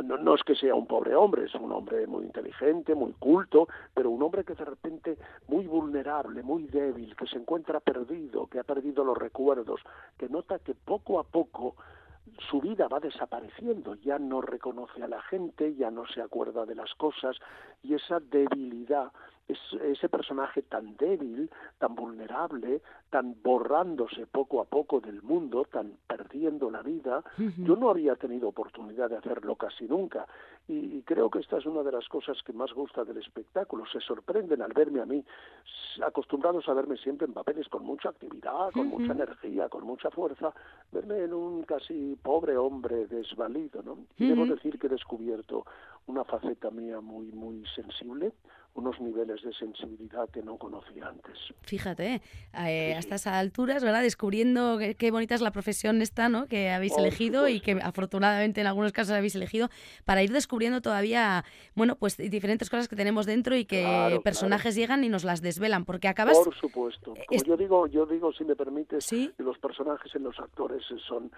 [0.03, 3.67] no, no, es que sea un pobre hombre, es un hombre muy inteligente, muy culto,
[3.93, 8.59] pero un hombre que de repente muy vulnerable, muy débil, que se encuentra perdido, que
[8.59, 9.81] ha perdido los recuerdos,
[10.17, 11.75] que nota que poco a poco
[12.49, 16.75] su vida va desapareciendo, ya no reconoce a la gente, ya no se acuerda de
[16.75, 17.37] las cosas
[17.83, 19.11] y esa debilidad,
[19.47, 26.71] ese personaje tan débil, tan vulnerable, tan borrándose poco a poco del mundo, tan perdiendo
[26.71, 27.23] la vida,
[27.57, 30.25] yo no había tenido oportunidad de hacerlo casi nunca
[30.67, 33.85] y, creo que esta es una de las cosas que más gusta del espectáculo.
[33.85, 35.23] Se sorprenden al verme a mí,
[36.03, 40.53] acostumbrados a verme siempre en papeles con mucha actividad, con mucha energía, con mucha fuerza,
[40.91, 43.97] verme en un casi pobre hombre desvalido, ¿no?
[44.17, 45.65] Y debo decir que he descubierto
[46.07, 48.33] una faceta mía muy, muy sensible,
[48.75, 51.33] unos niveles de sensibilidad que no conocía antes.
[51.61, 52.21] Fíjate,
[52.53, 54.01] eh, a estas alturas, ¿verdad?
[54.01, 56.47] Descubriendo qué, bonita es la profesión esta, ¿no?
[56.47, 59.69] Que habéis elegido y que afortunadamente en algunos casos habéis elegido
[60.03, 65.03] para ir descubriendo todavía, bueno, pues diferentes cosas que tenemos dentro y que personajes llegan
[65.05, 66.37] y nos las desvelan, porque acabas...
[66.37, 67.13] Por supuesto.
[67.27, 69.31] Como yo digo, yo digo, si me permites, ¿Sí?
[69.37, 71.31] los personajes en los actores son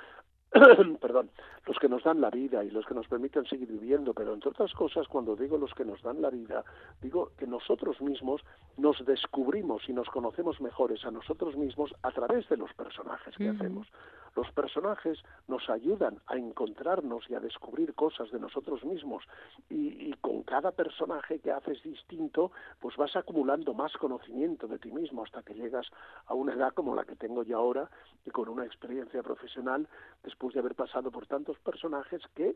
[1.02, 1.30] perdón,
[1.66, 4.50] los que nos dan la vida y los que nos permiten seguir viviendo, pero entre
[4.50, 6.64] otras cosas, cuando digo los que nos dan la vida,
[7.02, 8.42] digo que nosotros mismos
[8.78, 13.50] nos descubrimos y nos conocemos mejores a nosotros mismos a través de los personajes que
[13.50, 13.88] hacemos.
[14.36, 19.24] Los personajes nos ayudan a encontrarnos y a descubrir cosas de nosotros mismos
[19.68, 24.92] y, y, con cada personaje que haces distinto, pues vas acumulando más conocimiento de ti
[24.92, 25.88] mismo hasta que llegas
[26.28, 27.90] a una edad como la que tengo yo ahora
[28.26, 29.88] y con una experiencia profesional
[30.24, 32.56] después de haber pasado por tantos personajes que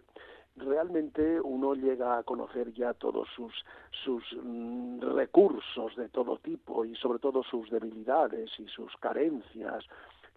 [0.55, 3.53] realmente uno llega a conocer ya todos sus,
[4.03, 9.83] sus mm, recursos de todo tipo y sobre todo sus debilidades y sus carencias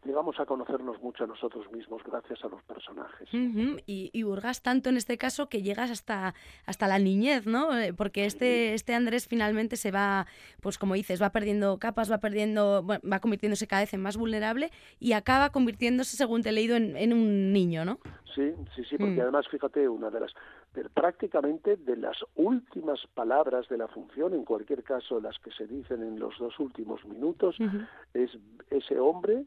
[0.04, 3.28] llegamos a conocernos mucho a nosotros mismos gracias a los personajes.
[3.32, 6.34] y, y hurgas tanto en este caso que llegas hasta,
[6.66, 7.76] hasta la niñez, ¿no?
[7.78, 10.26] Eh, porque este, este Andrés finalmente se va,
[10.60, 14.70] pues como dices, va perdiendo capas, va perdiendo, va convirtiéndose cada vez en más vulnerable
[15.00, 17.98] y acaba convirtiéndose, según te he leído, en, un niño, ¿no?
[18.34, 19.20] Sí, sí, sí, porque mm.
[19.20, 20.32] además, fíjate, una de las
[20.92, 26.02] prácticamente de las últimas palabras de la función, en cualquier caso las que se dicen
[26.02, 27.56] en los dos últimos minutos,
[28.12, 28.30] es
[28.70, 29.44] ese hombre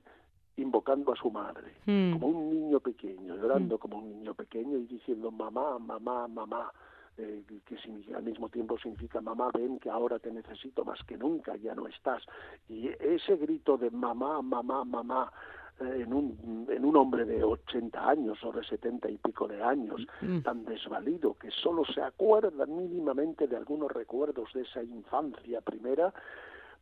[0.58, 2.14] invocando a su madre, hmm.
[2.14, 3.80] como un niño pequeño, llorando hmm.
[3.80, 6.72] como un niño pequeño y diciendo mamá, mamá, mamá,
[7.18, 7.78] eh, que
[8.14, 11.88] al mismo tiempo significa mamá, ven que ahora te necesito más que nunca, ya no
[11.88, 12.24] estás.
[12.70, 15.32] Y ese grito de mamá, mamá, mamá,
[15.80, 19.62] eh, en un, en un hombre de 80 años o de 70 y pico de
[19.62, 20.40] años, hmm.
[20.40, 26.14] tan desvalido, que solo se acuerda mínimamente de algunos recuerdos de esa infancia primera,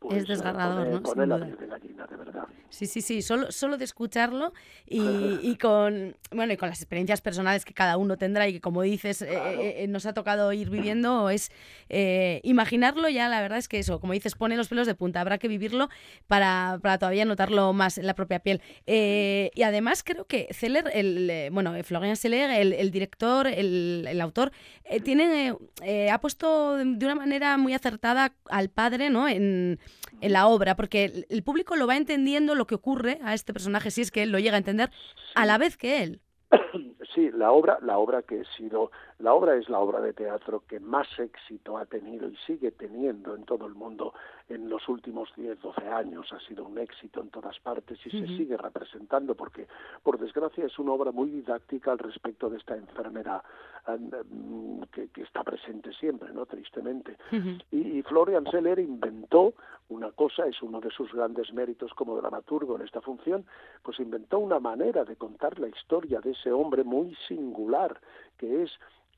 [0.07, 1.01] pues, es desgarrador, ¿no?
[2.69, 4.53] Sí, sí, sí, solo, solo de escucharlo
[4.85, 8.81] y, con bueno y con las experiencias personales que cada uno tendrá y que como
[8.81, 11.51] dices eh, eh, eh, nos ha tocado ir viviendo es
[12.43, 15.37] imaginarlo ya la verdad es que eso como dices pone los pelos de punta habrá
[15.37, 15.89] que vivirlo
[16.27, 18.61] para, para todavía notarlo más en la propia piel.
[18.85, 24.51] Y además creo que Celler el bueno Florian Seller el, el director el, el autor
[25.03, 25.55] tiene
[26.11, 29.79] ha puesto de una manera muy acertada al padre no en
[30.21, 33.91] en la obra, porque el, público lo va entendiendo lo que ocurre a este personaje,
[33.91, 34.89] si es que él lo llega a entender,
[35.36, 36.21] a la vez que él.
[37.13, 40.63] Sí, la obra, la obra que he sido, la obra es la obra de teatro
[40.67, 44.13] que más éxito ha tenido y sigue teniendo en todo el mundo
[44.49, 46.32] en los últimos 10, 12 años.
[46.34, 49.67] Ha sido un éxito en todas partes y se sigue representando porque,
[50.04, 53.41] por desgracia, es una obra muy didáctica al respecto de esta enfermedad
[53.88, 56.45] mm, que, está presente siempre, ¿no?
[56.45, 57.17] Tristemente.
[57.71, 59.54] y, y, Florian Seller inventó
[59.89, 63.45] una cosa, es uno de sus grandes méritos como dramaturgo en esta función,
[63.82, 67.99] pues inventó una manera de contar la historia de ese hombre muy singular,
[68.38, 68.71] que es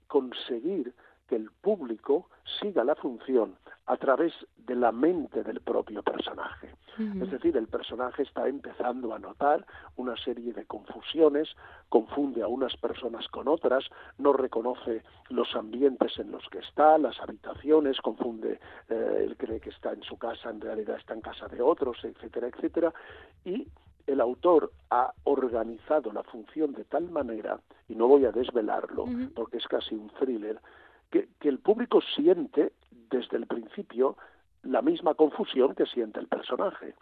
[0.08, 0.93] conseguir
[1.28, 6.74] que el público siga la función a través de la mente del propio personaje.
[7.22, 9.63] Es decir, el personaje está empezando a notar
[9.98, 11.48] una serie de confusiones,
[11.89, 13.86] confunde a unas personas con otras,
[14.17, 18.60] no reconoce los ambientes en los que está, las habitaciones, confunde,
[18.90, 21.98] eh, él cree que está en su casa, en realidad está en casa de otros,
[22.04, 22.92] etcétera, etcétera,
[23.46, 23.67] y
[24.08, 29.06] el autor ha organizado la función de tal manera, y no voy a desvelarlo
[29.36, 30.60] porque es casi un thriller,
[31.12, 32.74] que, el público siente
[33.10, 34.18] desde el principio
[34.64, 36.96] la misma confusión que siente el personaje.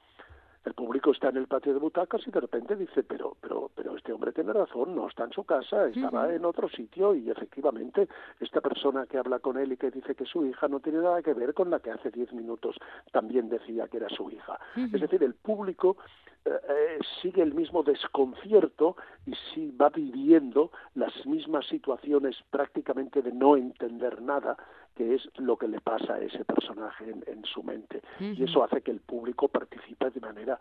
[0.66, 3.96] El público está en el patio de butacas y de repente dice, pero, pero, pero
[3.96, 8.08] este hombre tiene razón, no está en su casa, estaba en otro sitio y efectivamente
[8.40, 11.00] esta persona que habla con él y que dice que es su hija no tiene
[11.00, 12.78] nada que ver con la que hace diez minutos
[13.12, 14.60] también decía que era su hija.
[14.76, 15.98] Es decir, el público
[16.46, 23.58] eh, sigue el mismo desconcierto y sí va viviendo las mismas situaciones prácticamente de no
[23.58, 24.56] entender nada
[24.96, 28.02] que es lo que le pasa a ese personaje en, su mente.
[28.20, 30.58] Y eso hace que el público participe de manera,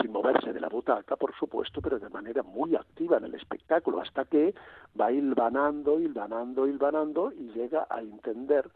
[0.00, 4.00] sin moverse de la butaca, por supuesto, pero de manera muy activa en el espectáculo,
[4.00, 4.52] hasta que
[5.00, 8.68] va hilvanando, hilvanando, hilvanando y llega a entender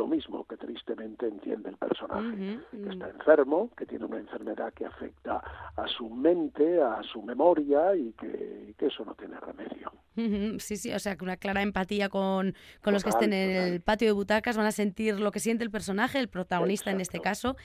[0.00, 4.86] lo mismo que tristemente entiende el personaje, que está enfermo, que tiene una enfermedad que
[4.86, 5.42] afecta
[5.76, 9.92] a su mente, a su memoria y que, que eso no tiene remedio.
[10.58, 13.80] Sí, sí, o sea, que una clara empatía con, con los que estén en el
[13.80, 17.20] patio de butacas, van a sentir lo que siente el personaje, el protagonista en este
[17.20, 17.56] caso,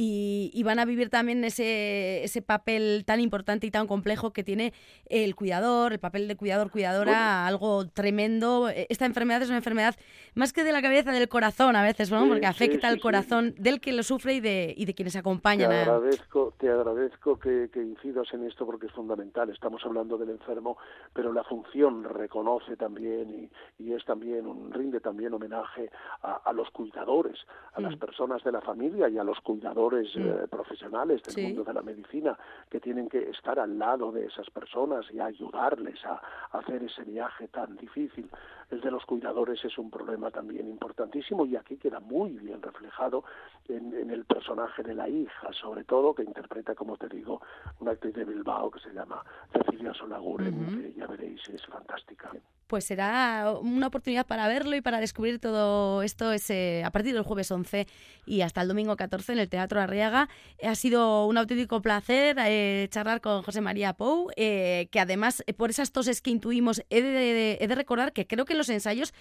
[0.00, 4.44] y, y, van a vivir también ese, ese papel tan importante y tan complejo que
[4.44, 4.72] tiene
[5.06, 8.68] el cuidador, el papel de cuidador, cuidadora, algo tremendo.
[8.68, 9.96] E, esta enfermedad es una enfermedad
[10.36, 12.28] más que de la cabeza, del corazón a veces, ¿no?
[12.28, 15.68] porque afecta al corazón del que lo sufre y de, y de quienes acompañan.
[15.68, 19.50] Te agradezco, te agradezco que, que incidas en esto porque es fundamental.
[19.50, 20.78] Estamos hablando del enfermo,
[21.12, 25.90] pero la función reconoce también y, es también un rinde también homenaje
[26.22, 27.36] a, los cuidadores,
[27.72, 27.98] a las mm.
[27.98, 30.20] personas de la familia y a los cuidadores mm.
[30.20, 32.38] eh, profesionales del mundo de la medicina
[32.70, 36.20] que tienen que estar al lado de esas personas y ayudarles a,
[36.52, 38.28] hacer ese viaje tan difícil.
[38.70, 43.24] El de los cuidadores es un problema también importantísimo y aquí queda muy bien reflejado
[43.68, 47.40] en, el personaje de la hija, sobre todo que interpreta, como te digo,
[47.80, 52.30] una actriz de Bilbao que se llama Cecilia Solaguren, que ya veréis es fantástica.
[52.68, 57.22] Pues será una oportunidad para verlo y para descubrir todo esto ese, a partir del
[57.22, 57.86] jueves 11
[58.26, 60.28] y hasta el domingo 14 en el Teatro Arriaga.
[60.62, 65.54] Ha sido un auténtico placer eh, charlar con José María Pou, eh, que además eh,
[65.54, 69.14] por esas toses que intuimos he de, recordar que creo que en los ensayos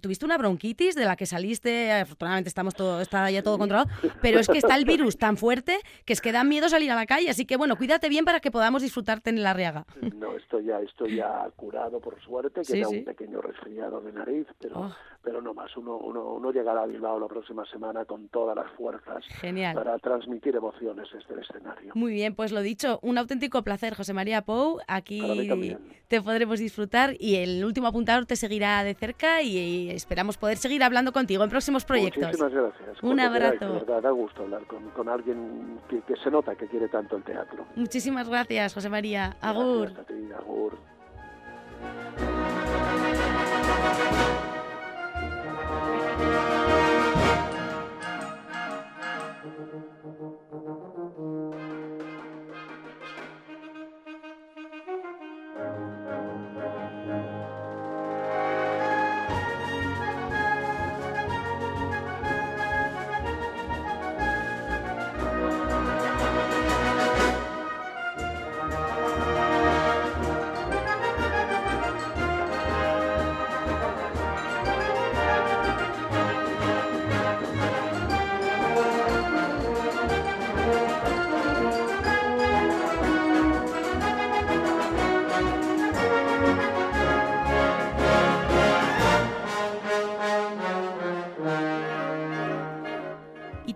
[0.00, 3.88] tuviste una bronquitis de la que saliste, afortunadamente estamos todo, está ya todo controlado,
[4.20, 6.94] pero es que está el virus tan fuerte que es que da miedo salir a
[6.94, 9.86] la calle, así que bueno, cuídate bien para que podamos disfrutarte en el Arriaga.
[10.16, 14.80] No, estoy ya, estoy ya curado por suerte, que un pequeño resfriado de nariz, pero,
[14.80, 14.94] oh.
[15.22, 15.76] pero no más.
[15.76, 19.24] Uno, uno, uno llegará a Bilbao la próxima semana con todas las fuerzas
[19.74, 21.92] para transmitir emociones desde el escenario.
[21.94, 24.80] Muy bien, pues lo dicho, un auténtico placer, José María Pou.
[24.86, 25.76] Aquí
[26.08, 30.82] te podremos disfrutar y el último apuntador te seguirá de cerca y esperamos poder seguir
[30.82, 32.22] hablando contigo en próximos proyectos.
[32.22, 33.02] Muchísimas gracias.
[33.02, 33.66] Un abrazo.
[33.66, 37.16] De verdad, da gusto hablar con, con alguien que, que, se nota que quiere tanto
[37.16, 37.64] el teatro.
[37.76, 39.36] Muchísimas gracias, José María.
[39.40, 39.92] Agur.
[39.92, 40.78] Gracias a ti, agur.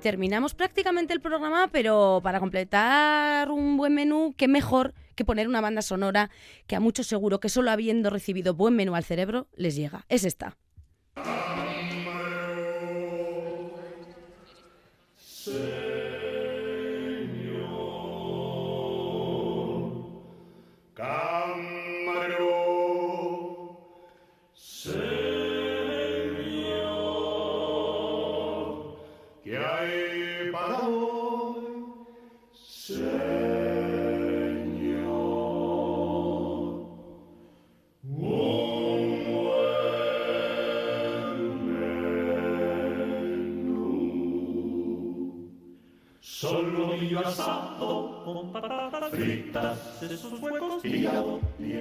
[0.06, 5.60] Terminamos prácticamente el programa, pero para completar un buen menú, qué mejor que poner una
[5.60, 6.30] banda sonora
[6.68, 10.04] que a muchos seguro que solo habiendo recibido buen menú al cerebro les llega.
[10.08, 10.56] Es esta.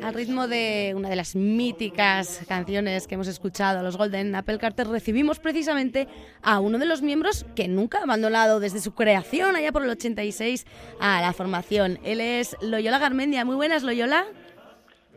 [0.04, 4.88] Al ritmo de una de las míticas canciones que hemos escuchado, los Golden Apple Carter,
[4.88, 6.08] recibimos precisamente
[6.42, 9.90] a uno de los miembros que nunca ha abandonado desde su creación allá por el
[9.90, 10.66] 86
[11.00, 12.00] a la formación.
[12.04, 13.44] Él es Loyola Garmendia.
[13.44, 14.26] Muy buenas, Loyola.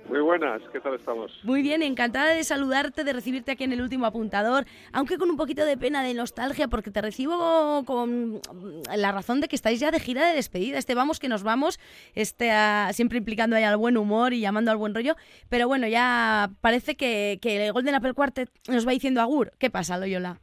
[0.09, 1.38] Muy buenas, ¿qué tal estamos?
[1.44, 5.36] Muy bien, encantada de saludarte, de recibirte aquí en el último apuntador, aunque con un
[5.36, 8.40] poquito de pena, de nostalgia, porque te recibo con
[8.96, 10.78] la razón de que estáis ya de gira de despedida.
[10.78, 11.78] Este vamos que nos vamos,
[12.14, 12.50] este,
[12.92, 15.14] siempre implicando ahí al buen humor y llamando al buen rollo,
[15.50, 19.52] pero bueno, ya parece que, que el Golden Apple Quartet nos va diciendo agur.
[19.59, 20.38] ¿Qué pasa, Loyola?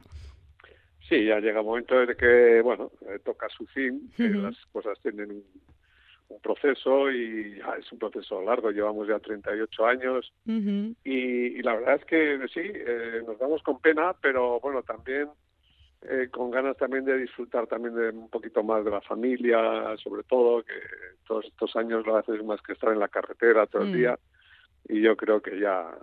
[1.08, 4.98] Sí, ya llega el momento de que, bueno, eh, toca su fin, que las cosas
[5.02, 5.44] tienen un
[6.42, 12.04] proceso y es un proceso largo, llevamos ya 38 años y, y, la verdad es
[12.04, 15.28] que sí, eh, nos damos con pena, pero bueno, también
[16.02, 20.22] eh, con ganas también de disfrutar también de un poquito más de la familia, sobre
[20.24, 20.72] todo, que
[21.26, 23.96] todos estos años lo haces más que estar en la carretera todo el Mm.
[23.96, 24.18] día
[24.88, 25.96] y yo creo que ya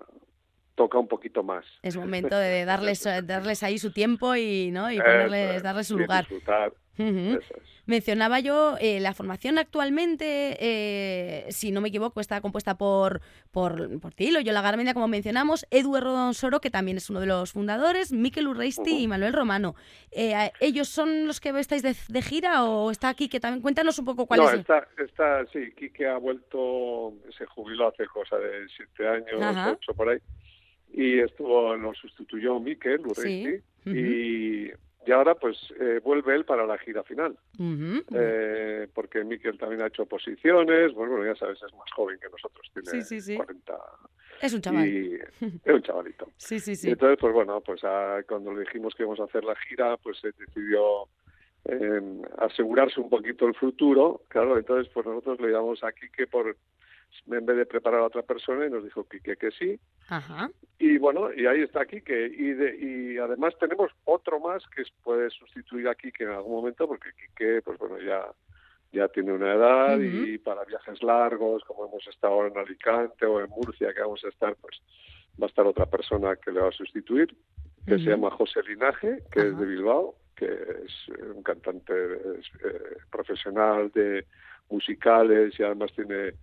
[0.75, 1.63] toca un poquito más.
[1.83, 4.91] Es momento de darles, eh, darles ahí su tiempo y, ¿no?
[4.91, 6.25] y ponerles, darles su lugar.
[6.27, 7.39] disfrutar, Es.
[7.85, 13.19] Mencionaba yo, eh, la formación actualmente, eh, si no me equivoco, está compuesta por,
[13.51, 17.25] por, por ti, Loyola Garmendia, como mencionamos, Edu Errodón Soro, que también es uno de
[17.25, 19.75] los fundadores, Miquel Urreisti y Manuel Romano.
[20.11, 23.27] Eh, ¿Ellos son los que estáis de, de gira o está aquí?
[23.27, 24.59] que también Cuéntanos un poco cuál no, es.
[24.59, 29.71] está, está, sí, Quique ha vuelto, se jubiló hace cosa de siete años, Ajá.
[29.71, 30.19] ocho por ahí,
[30.93, 34.71] y estuvo, lo sustituyó Miquel Urreisti, Sí, y,
[35.05, 38.03] y ahora pues eh, vuelve él para la gira final, Ujú.
[38.13, 42.29] eh, porque Miquel también ha hecho posiciones, bueno, bueno, ya sabes, es más joven que
[42.29, 43.35] nosotros, tiene Sí, sí, sí.
[43.37, 43.77] 40
[44.41, 44.87] Es un chaval.
[44.87, 45.15] y
[45.65, 46.27] es un chavalito.
[46.37, 46.89] Sí, sí, Y sí.
[46.89, 50.19] entonces, pues bueno, pues ah, cuando le dijimos que íbamos a hacer la gira, pues
[50.19, 51.07] se decidió
[51.65, 52.01] eh,
[52.39, 54.21] asegurarse un poquito el futuro.
[54.27, 56.57] Claro, entonces pues nosotros le llamamos a Quique por
[57.27, 59.79] en vez de preparar a otra persona y nos dijo Quique que sí.
[60.07, 60.49] Ajá.
[60.79, 62.27] Y bueno, y ahí está Quique.
[62.27, 66.87] Y, de, y además tenemos otro más que puede sustituir a Quique en algún momento,
[66.87, 68.25] porque Quique, pues bueno, ya
[68.93, 73.41] ya tiene una edad y para viajes largos, como hemos estado ahora en Alicante o
[73.41, 74.79] en Murcia, que vamos a estar, pues
[75.41, 77.35] va a estar otra persona que le va a sustituir,
[77.87, 81.93] que se llama José Linaje, que es de Bilbao, que es un cantante
[82.39, 84.25] es, eh, profesional de
[84.69, 86.33] musicales y además tiene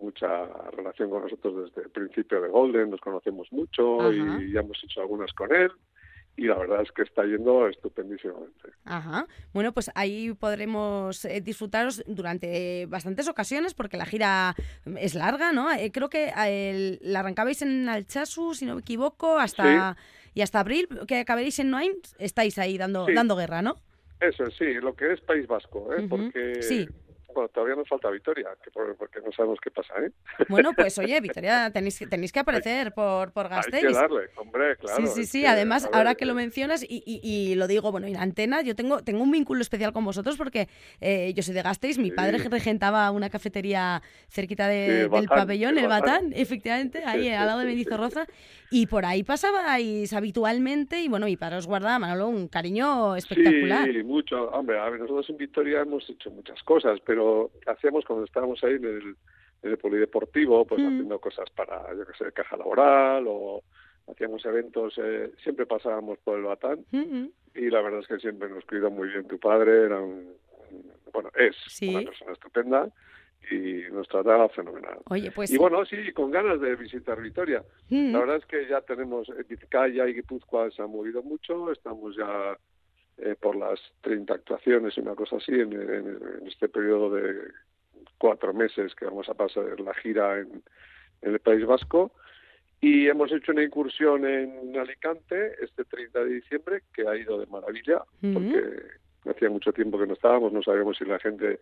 [0.00, 4.12] mucha relación con nosotros desde el principio de Golden, nos conocemos mucho Ajá.
[4.42, 5.70] y ya hemos hecho algunas con él
[6.36, 8.70] y la verdad es que está yendo estupendísimamente.
[8.84, 9.26] Ajá.
[9.52, 14.54] Bueno, pues ahí podremos eh, disfrutaros durante bastantes ocasiones porque la gira
[14.96, 15.70] es larga, ¿no?
[15.72, 19.96] Eh, creo que el- la arrancabais en Alchazu, si no me equivoco, hasta
[20.32, 23.12] y hasta abril, que acabaréis en Noain, estáis ahí dando, Sí.
[23.14, 23.74] dando guerra, ¿no?
[24.20, 26.06] Eso sí, lo que es País Vasco, ¿eh?
[26.08, 26.88] Porque Sí.
[27.34, 30.10] Bueno, todavía nos falta Vitoria, que por- porque no sabemos qué pasa, ¿eh?
[30.48, 33.92] Bueno, pues oye, Victoria, tenéis, que- tenéis que aparecer por, por Hay que Gasteiz.
[33.94, 35.06] darle, hombre, claro.
[35.06, 35.40] Sí, sí, sí.
[35.42, 38.62] que, Además, ver, ahora que lo mencionas y, y- y lo digo, bueno, en antena,
[38.62, 40.68] yo tengo, tengo un vínculo especial con vosotros porque
[41.00, 45.08] eh, yo soy de Gasteiz, mi padre regentaba una cafetería cerquita de- Sí, el del
[45.08, 46.00] Batán, pabellón, el Batán.
[46.26, 48.26] Batán, efectivamente, ahí al lado de Mendizorroza,
[48.70, 53.86] y por ahí pasabais habitualmente y bueno, mi padre os guarda, Manolo, un cariño espectacular.
[53.90, 54.48] Sí, mucho.
[54.50, 57.19] Hombre, a ver, nosotros en Victoria hemos hecho muchas cosas, pero
[57.66, 59.16] hacíamos cuando estábamos ahí en el,
[59.62, 60.86] en el polideportivo, pues Mm.
[60.86, 63.62] haciendo cosas para, yo qué sé, caja laboral o
[64.08, 68.48] hacíamos eventos, eh, siempre pasábamos por el Batán Mm, y la verdad es que siempre
[68.48, 70.34] nos cuidó muy bien tu padre, era un,
[71.12, 71.88] bueno, es Sí.
[71.94, 72.88] una persona estupenda
[73.50, 74.98] y nos trataba fenomenal.
[75.08, 75.50] Oye, pues...
[75.50, 77.62] y bueno, sí, con ganas de visitar Vitoria.
[77.88, 78.12] Mm.
[78.12, 82.56] La verdad es que ya tenemos Vizcaya y Guipúzcoa se han movido mucho, estamos ya
[83.22, 87.34] eh, por las 30 actuaciones y una cosa así en, en- en este periodo de
[88.18, 90.62] cuatro meses que vamos a pasar la gira en,
[91.22, 92.12] en el País Vasco.
[92.82, 97.46] Y hemos hecho una incursión en Alicante este 30 de diciembre, que ha ido de
[97.46, 98.02] maravilla,
[98.32, 101.60] porque hacía mucho tiempo que no estábamos, no sabíamos si la gente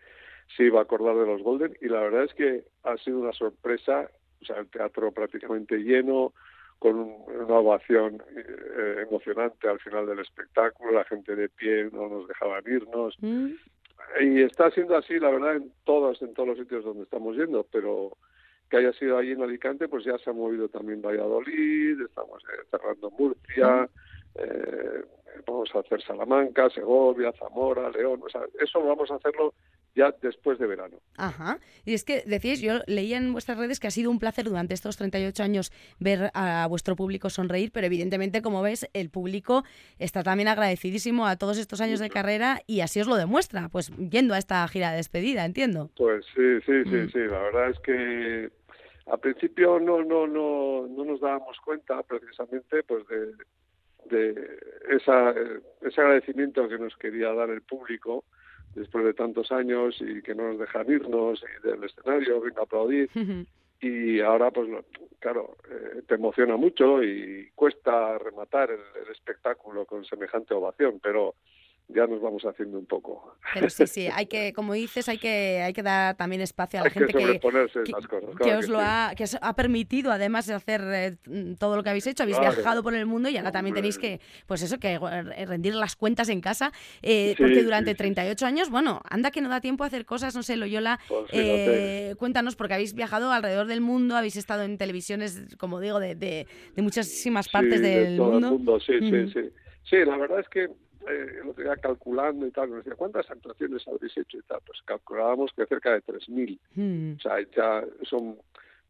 [0.57, 3.33] se iba a acordar de los Golden, y la verdad es que ha sido una
[3.33, 4.09] sorpresa,
[4.41, 6.33] o sea, el teatro prácticamente lleno,
[6.79, 12.09] con un- una ovación eh, emocionante al final del espectáculo, la gente de pie no
[12.09, 13.49] nos dejaban irnos, Mm.
[14.21, 17.67] y está siendo así, la verdad, en todos, en todos los sitios donde estamos yendo,
[17.73, 18.13] pero
[18.71, 22.65] que haya sido ahí en Alicante, pues ya se ha movido también Valladolid, estamos eh,
[22.71, 23.89] cerrando Murcia,
[24.37, 25.03] eh,
[25.47, 29.55] vamos a hacer Salamanca, Segovia, Zamora, León, o sea, eso vamos a hacerlo
[29.99, 30.97] ya después de verano.
[31.17, 31.59] Ajá.
[31.85, 34.73] Y es que decíais, yo leía en vuestras redes que ha sido un placer durante
[34.73, 39.65] estos 38 años ver a vuestro público sonreír, pero evidentemente, como ves, el público
[39.99, 43.91] está también agradecidísimo a todos estos años de carrera y así os lo demuestra, pues
[43.97, 45.91] yendo a esta gira de despedida, entiendo.
[45.97, 47.11] Pues sí, sí, sí, Mm.
[47.11, 47.19] sí.
[47.19, 48.51] La verdad es que
[49.11, 53.33] al principio no, no, no, no nos dábamos cuenta precisamente, pues de,
[54.17, 54.59] de
[54.97, 58.25] esa, eh, ese agradecimiento que nos quería dar el público
[58.79, 62.65] después de tantos años y que no nos dejan irnos y del escenario, venga a
[62.65, 63.11] aplaudir.
[63.81, 64.69] Y ahora, pues
[65.21, 71.37] claro, eh, te emociona mucho y cuesta rematar el, el espectáculo con semejante ovación, pero
[71.89, 73.37] ya nos vamos haciendo un poco.
[73.55, 76.83] Pero sí, sí, hay que, como dices, hay que, hay que dar también espacio a
[76.83, 78.85] la hay gente que, que, sobreponerse que, esas cosas, que claro os que lo sí.
[78.87, 81.17] ha, que os ha permitido además de hacer eh,
[81.59, 82.55] todo lo que habéis hecho, habéis Claro.
[82.55, 85.97] viajado por el mundo y ahora también tenéis que, pues eso, que eh, rendir las
[85.97, 86.73] cuentas en casa,
[87.03, 87.97] eh, Sí, porque durante sí.
[87.97, 91.31] 38 años, bueno, anda que no da tiempo a hacer cosas, no sé, Loyola, Pues
[91.33, 96.15] eh, cuéntanos, porque habéis viajado alrededor del mundo, habéis estado en televisiones, como digo, de,
[96.15, 98.47] de, de muchísimas partes del de todo mundo.
[98.49, 99.41] el mundo, sí, sí, sí.
[99.85, 100.69] Sí, la verdad es que
[101.11, 104.61] eh, el otro día calculando y tal, nos decía, ¿cuántas actuaciones habréis hecho y tal?
[104.67, 106.59] Pues calculábamos que cerca de 3.000.
[106.75, 107.17] Mm.
[107.17, 108.39] O sea, ya son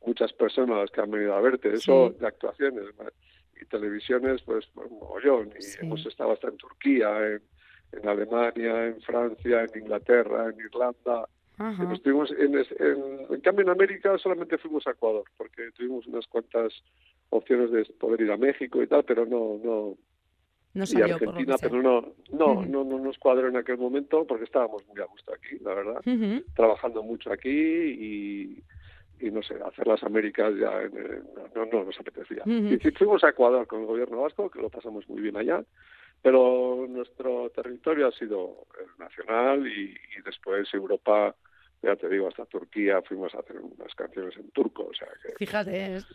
[0.05, 1.73] muchas personas las que han venido a verte.
[1.73, 2.21] Eso Sí.
[2.21, 2.85] de actuaciones
[3.61, 5.51] y televisiones, pues, pues un mogollón.
[5.59, 7.43] Y hemos estado hasta en Turquía, en,
[7.93, 11.29] en Alemania, en Francia, en Inglaterra, en Irlanda.
[11.61, 11.93] Ajá.
[11.93, 16.73] Estuvimos en, en, en cambio en América solamente fuimos a Ecuador porque tuvimos unas cuantas
[17.31, 19.97] opciones de poder ir a México y tal, pero no no
[20.75, 24.27] No y salió, que Argentina, pero no no, no no nos cuadró en aquel momento
[24.27, 26.01] porque estábamos muy a gusto aquí, la verdad,
[26.55, 28.63] trabajando mucho aquí y
[29.21, 32.43] y no sé, hacer las Américas ya en- en- no, no nos apetecía.
[32.73, 35.65] Y fuimos a Ecuador con el gobierno vasco, que lo pasamos muy bien allá,
[36.23, 41.35] pero nuestro territorio ha sido el nacional y, y después Europa,
[41.83, 45.33] ya te digo, hasta Turquía fuimos a hacer unas canciones en turco, o sea que
[45.39, 46.07] Fíjate, es-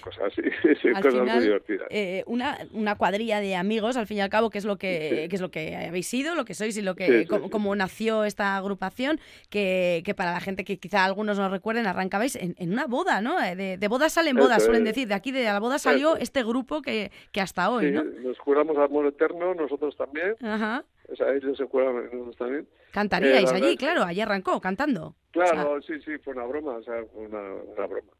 [0.00, 0.42] cosas así,
[1.20, 1.88] final, muy divertidas.
[1.90, 5.22] eh, una, una cuadrilla de amigos, al fin y al cabo, que es lo que,
[5.22, 5.28] Sí.
[5.28, 7.44] que es lo que habéis sido, lo que sois y lo que Sí, sí, cómo,
[7.46, 7.50] sí.
[7.50, 9.18] cómo nació esta agrupación,
[9.50, 13.20] que, que para la gente que quizá algunos no recuerden, arrancabais en, en una boda,
[13.20, 13.42] ¿no?
[13.42, 14.94] Eh, De, de bodas salen bodas, Eso suelen es.
[14.94, 15.08] decir.
[15.08, 18.04] De aquí de la boda salió Eso este grupo que, que hasta hoy, ¿no?
[18.04, 20.84] nos juramos amor eterno, nosotros también, Ajá.
[21.12, 22.68] O sea, ellos se a nosotros también.
[22.92, 25.14] Cantaríais Eh, allí, verdad- claro, allí arrancó, cantando.
[25.30, 28.12] Claro, sí, sí, fue una broma, o sea, fue una, una broma.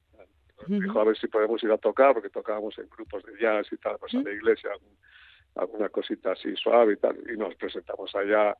[0.59, 0.80] Nos Ujú.
[0.82, 3.76] dijo a ver si podemos ir a tocar, porque tocábamos en grupos de jazz y
[3.78, 4.28] tal, pues a Ujú.
[4.28, 4.70] la iglesia,
[5.57, 8.57] alguna cosita así suave y tal, y nos presentamos allá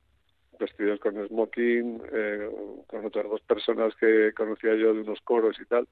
[0.59, 2.51] vestidos con smoking, eh,
[2.87, 5.89] con otras dos personas que conocía yo de unos coros y tal,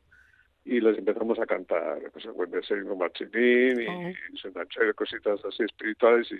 [0.65, 4.11] y les empezamos a cantar, pues el buen deseo Marchinín y, Oh.
[4.33, 6.37] y Senachero, cositas así espirituales y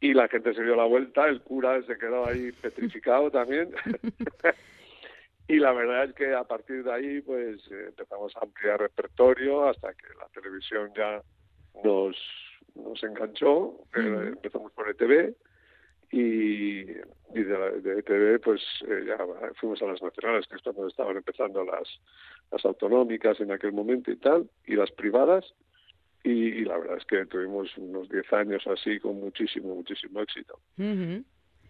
[0.00, 3.70] y la gente se dio la vuelta, el cura se quedó ahí petrificado también.
[5.48, 9.94] y la verdad es que a partir de ahí pues empezamos a ampliar repertorio hasta
[9.94, 11.22] que la televisión ya
[11.84, 12.16] nos,
[12.74, 15.34] nos enganchó, Eh, empezamos por ETV
[16.12, 19.18] y, y de, la- de ETV pues eh, ya
[19.56, 21.88] fuimos a las nacionales, que es cuando estaban empezando las,
[22.50, 25.44] las autonómicas en aquel momento y tal, y las privadas,
[26.28, 30.58] y, y la verdad es que tuvimos unos 10 años así con muchísimo, muchísimo éxito.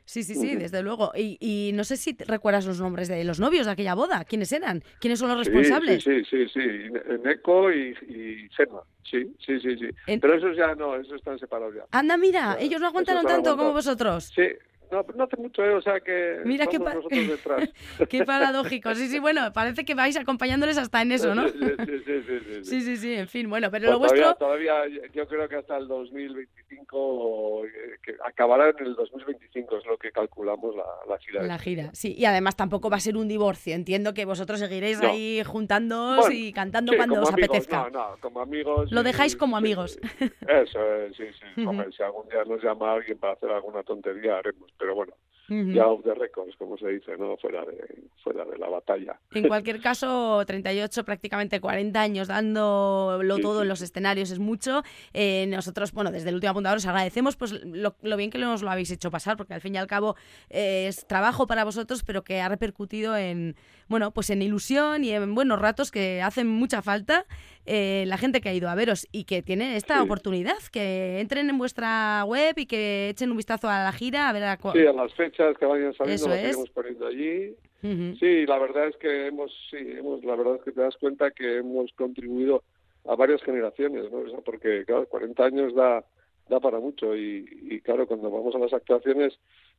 [0.09, 1.11] Sí, sí, sí, desde luego.
[1.16, 4.24] Y, y no sé si te recuerdas los nombres de los novios de aquella boda.
[4.24, 4.82] ¿Quiénes eran?
[5.00, 6.04] ¿Quiénes son los responsables?
[6.04, 7.18] Sí, sí, sí, sí.
[7.24, 8.82] Neko y, y Gemma.
[9.02, 9.88] Sí, sí, sí, sí.
[10.07, 11.84] En- Pero esos ya no, esos están separados ya.
[11.90, 14.32] Anda, mira, ellos no aguantaron tanto como vosotros.
[14.34, 14.46] Sí,
[14.91, 15.74] no, no hace mucho, ¿eh?
[15.74, 17.68] o sea que Mira qué nosotros detrás.
[18.09, 18.95] Qué paradójico.
[18.95, 21.49] Sí, sí, bueno, parece que vais acompañándoles hasta en eso, ¿no?
[21.49, 22.80] Sí, sí, sí, sí, sí, sí.
[22.80, 24.34] Sí, sí, en fin, bueno, pero Pues lo vuestro...
[24.37, 27.70] todavía, todavía, yo creo que hasta el 2025, o, eh,
[28.03, 31.43] que acabará en el 2025, es lo que calculamos la, la gira.
[31.43, 32.14] La gira, sí.
[32.16, 33.74] Y además tampoco va a ser un divorcio.
[33.74, 35.09] Entiendo que vosotros seguiréis No.
[35.09, 37.91] ahí juntándoos Bueno, y cantando sí, cuando os amigos, apetezca.
[37.91, 38.91] No, no, como amigos.
[38.93, 39.99] Lo dejáis como amigos.
[40.20, 41.24] Eso es, sí,
[41.55, 41.64] sí.
[41.66, 44.70] Hombre, si algún día nos llama alguien para hacer alguna tontería, haremos.
[44.78, 45.14] Pero bueno,
[45.49, 45.72] Ujú.
[45.72, 47.36] ya off the records, como se dice, ¿no?
[47.36, 49.18] Fuera de, fuera de la batalla.
[49.32, 54.38] En cualquier caso, 38, prácticamente 40 años dándolo Sí, todo sí, en los escenarios es
[54.38, 54.82] mucho.
[55.12, 58.62] Eh, nosotros, bueno, desde el último apuntador os agradecemos pues lo, lo bien que nos
[58.62, 60.16] lo habéis hecho pasar, porque al fin y al cabo
[60.51, 63.55] eh, es trabajo para vosotros, pero que ha repercutido en,
[63.88, 67.24] bueno, pues en ilusión y en buenos ratos que hacen mucha falta
[67.66, 70.05] eh, la gente que ha ido a veros y que tiene esta Sí.
[70.05, 74.32] oportunidad, que entren en vuestra web y que echen un vistazo a la gira, a
[74.32, 77.55] ver a a las fechas que vayan saliendo las iremos poniendo allí.
[77.82, 78.16] Ujú.
[78.18, 81.30] Sí, la verdad es que hemos, sí, hemos, la verdad es que te das cuenta
[81.30, 82.62] que hemos contribuido
[83.05, 84.22] a varias generaciones, ¿no?
[84.45, 86.05] Porque, claro, 40 años da,
[86.49, 89.39] da para mucho y, y, claro, cuando vamos a las actuaciones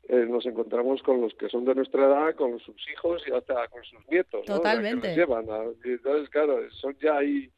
[0.10, 3.68] eh, nos encontramos con los que son de nuestra edad, con sus hijos y hasta
[3.68, 4.56] con sus nietos, ¿no?
[4.56, 5.16] O sea, que Totalmente.
[5.16, 7.50] llevan a- entonces, claro, son ya ahí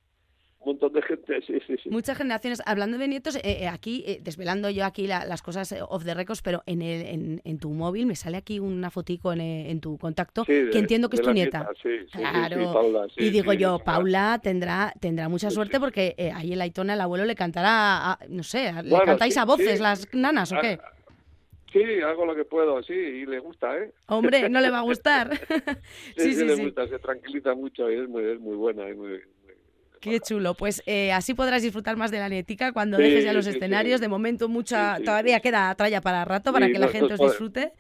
[0.62, 1.90] un montón de gente, sí, sí, sí.
[1.90, 2.62] Muchas generaciones.
[2.66, 6.04] Hablando de nietos, eh, eh, aquí, eh, desvelando yo aquí la- las cosas eh, off
[6.04, 9.40] the records, pero en, el, en, en tu móvil me sale aquí una fotico en,
[9.42, 11.70] en tu contacto Sí, de- que entiendo que es tu nieta.
[12.12, 12.74] claro.
[12.74, 17.02] Paula, y digo yo, Paula tendrá tendrá mucha suerte porque eh, ahí el Aitona, el
[17.02, 20.80] abuelo, le cantará, a- no sé, le cantáis a voces las nanas o Ah, qué.
[21.72, 23.94] Sí, hago lo que puedo, sí, y le gusta, ¿eh?
[24.08, 25.30] Hombre, no le va a gustar.
[26.18, 26.64] Sí, sí, le sí.
[26.64, 29.22] gusta, se tranquiliza mucho y es muy, es muy buena, es muy-
[30.00, 30.54] Qué chulo.
[30.54, 33.52] Pues eh, así podrás disfrutar más de la netica cuando Sí, dejes ya los sí,
[33.52, 34.02] escenarios.
[34.02, 37.74] De momento mucha, todavía queda tralla para rato para que la gente os disfrute.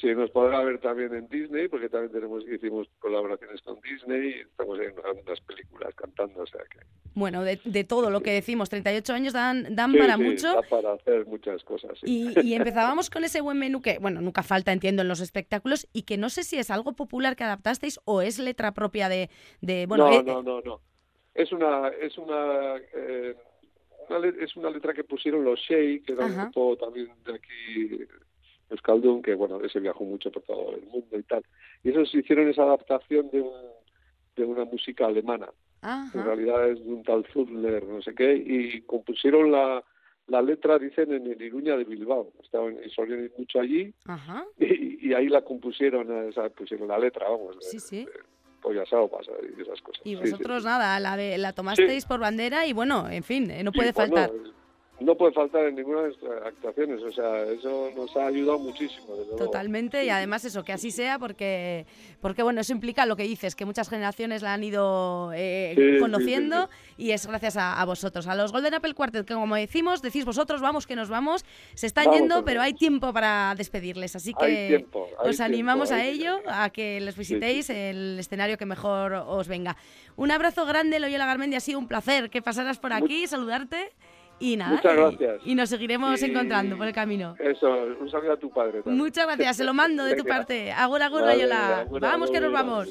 [0.00, 4.40] Sí, nos podrá ver también en Disney, porque también tenemos hicimos colaboraciones con Disney y
[4.40, 6.78] estamos en unas películas cantando, o sea que...
[7.14, 10.54] Bueno, de, de todo lo que decimos, 38 años dan, dan Sí, para sí, mucho.
[10.54, 12.32] da para hacer muchas cosas, sí.
[12.34, 15.86] Y, y empezábamos con ese buen menú que, bueno, nunca falta, entiendo, en los espectáculos
[15.92, 19.28] y que no sé si es algo popular que adaptasteis o es letra propia de,
[19.60, 20.80] de bueno, no, eh, no, no, no.
[21.34, 23.34] Es una, es una, eh,
[24.08, 28.04] una es una letra que pusieron los Shea, que era un grupo también de aquí,
[28.70, 31.44] Euskaldun, que bueno, ese viajó mucho por todo el mundo y tal.
[31.82, 33.52] Y esos hicieron esa adaptación de un,
[34.36, 35.48] de una música alemana.
[35.82, 36.22] En Ajá.
[36.22, 39.82] realidad es de un tal Zudler, no sé qué, y compusieron la,
[40.28, 42.32] la letra, dicen, en el Iruña de Bilbao.
[42.42, 44.44] Estaban y solían ir mucho allí Ajá.
[44.58, 48.06] y, y ahí la compusieron, pusieron la letra, vamos, Sí, sí.
[48.62, 50.00] Pasa y esas cosas.
[50.04, 50.30] Y Sí, sí.
[50.30, 53.92] vosotros nada, la, de, la tomasteis por bandera y bueno, en fin, eh, no puede
[53.92, 54.30] faltar.
[55.02, 59.14] No puede faltar en ninguna de nuestras actuaciones, o sea, eso nos ha ayudado muchísimo,
[59.16, 59.36] desde luego.
[59.36, 61.86] Totalmente, y además eso, que así sea, porque,
[62.20, 65.94] porque bueno, eso implica lo que dices, que muchas generaciones la han ido eh, Sí,
[65.94, 68.26] sí, conociendo y es gracias a, a vosotros.
[68.26, 71.44] A los Golden Apple Quartet, que como decimos, decís vosotros, vamos que nos vamos,
[71.74, 75.36] se están Vamos, yendo, pero hay tiempo para despedirles, así Hay que tiempo, hay os
[75.36, 79.76] tiempo, animamos a ello, a que les visitéis el escenario que mejor os venga.
[80.16, 83.92] Un abrazo grande, Loyola Garmendi, ha sido un placer que pasaras por aquí, saludarte.
[84.42, 85.40] Y nada, Muchas y- gracias.
[85.44, 87.36] Y, nos seguiremos Y- encontrando por el camino.
[87.38, 87.70] Eso,
[88.00, 88.82] un saludo a tu padre.
[88.82, 88.96] también.
[88.98, 90.72] Muchas gracias, se lo mando de tu parte.
[90.72, 92.88] Agur, agur, Vale, agur, Vamos que nos vamos.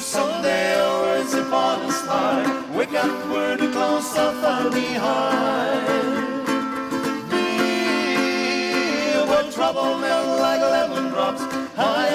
[0.00, 5.47] Someday or upon a star, wake up where the clouds are far behind.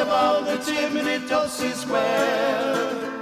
[0.04, 3.13] Above the chimney tops is where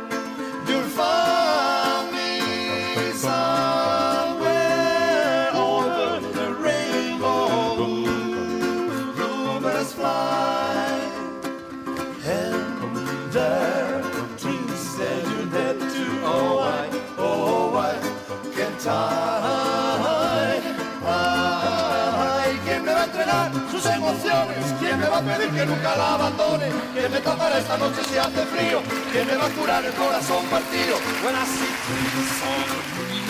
[24.80, 26.68] ¿Quién me va a pedir que nunca la abandone?
[26.93, 28.82] ¿Quién me tapará esta noche si hace frío?
[29.12, 30.97] ¿Quién me va a curar el corazón partido?
[31.24, 33.30] When I see trees on the green,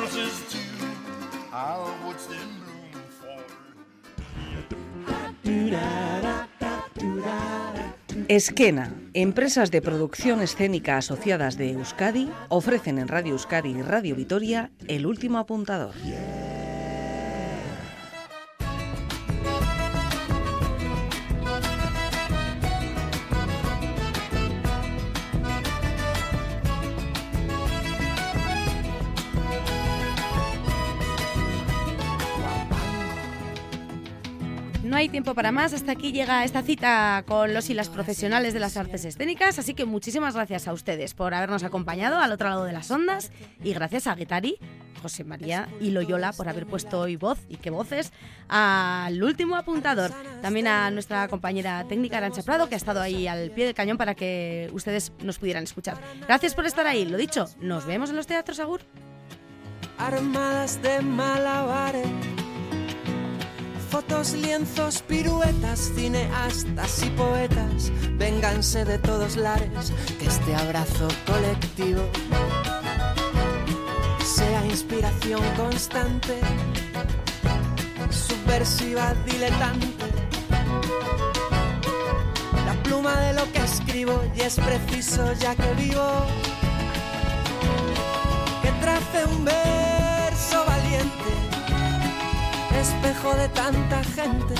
[0.00, 0.58] roses too,
[1.52, 3.38] I'll watch them bloom for.
[8.28, 14.72] Esquena, empresas de producción escénica asociadas de Euskadi, ofrecen en Radio Euskadi y Radio Vitoria
[14.88, 15.94] el último apuntador.
[15.94, 16.45] No
[35.06, 35.72] hay tiempo para más.
[35.72, 39.56] Hasta aquí llega esta cita con los y las profesionales de las artes escénicas.
[39.56, 43.30] Así que muchísimas gracias a ustedes por habernos acompañado al otro lado de las ondas.
[43.62, 44.58] Y gracias a Guetari,
[45.00, 48.12] José María y Loyola por haber puesto hoy voz y qué voces
[48.48, 50.10] al último apuntador.
[50.42, 53.98] También a nuestra compañera técnica Arancha Prado, que ha estado ahí al pie del cañón
[53.98, 55.98] para que ustedes nos pudieran escuchar.
[56.26, 57.04] Gracias por estar ahí.
[57.04, 58.80] Lo dicho, nos vemos en los teatros, Agur.
[59.98, 62.35] armadas de malabares.
[63.96, 72.02] Fotos, lienzos, piruetas, cineastas y poetas, vénganse de todos lares, que este abrazo colectivo
[74.22, 76.38] sea inspiración constante,
[78.10, 79.86] subversiva, diletante.
[82.66, 86.06] La pluma de lo que escribo y es preciso ya que vivo
[88.60, 89.75] que trace un verso
[92.88, 94.54] espejo de tanta gente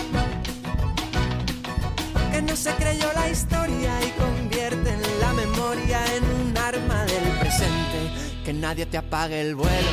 [2.32, 7.26] que no se creyó la historia y convierte en la memoria en un arma del
[7.40, 7.98] presente.
[8.44, 9.92] Que nadie te apague el vuelo,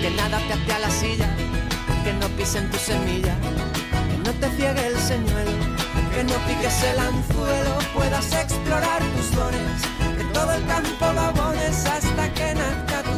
[0.00, 1.28] que nada te ate a la silla,
[2.04, 3.34] que no pisen tu semilla,
[4.10, 5.56] que no te ciegue el señuelo,
[6.14, 9.80] que no piques el anzuelo, puedas explorar tus dones,
[10.16, 13.17] que todo el campo lo abones hasta que nazca tu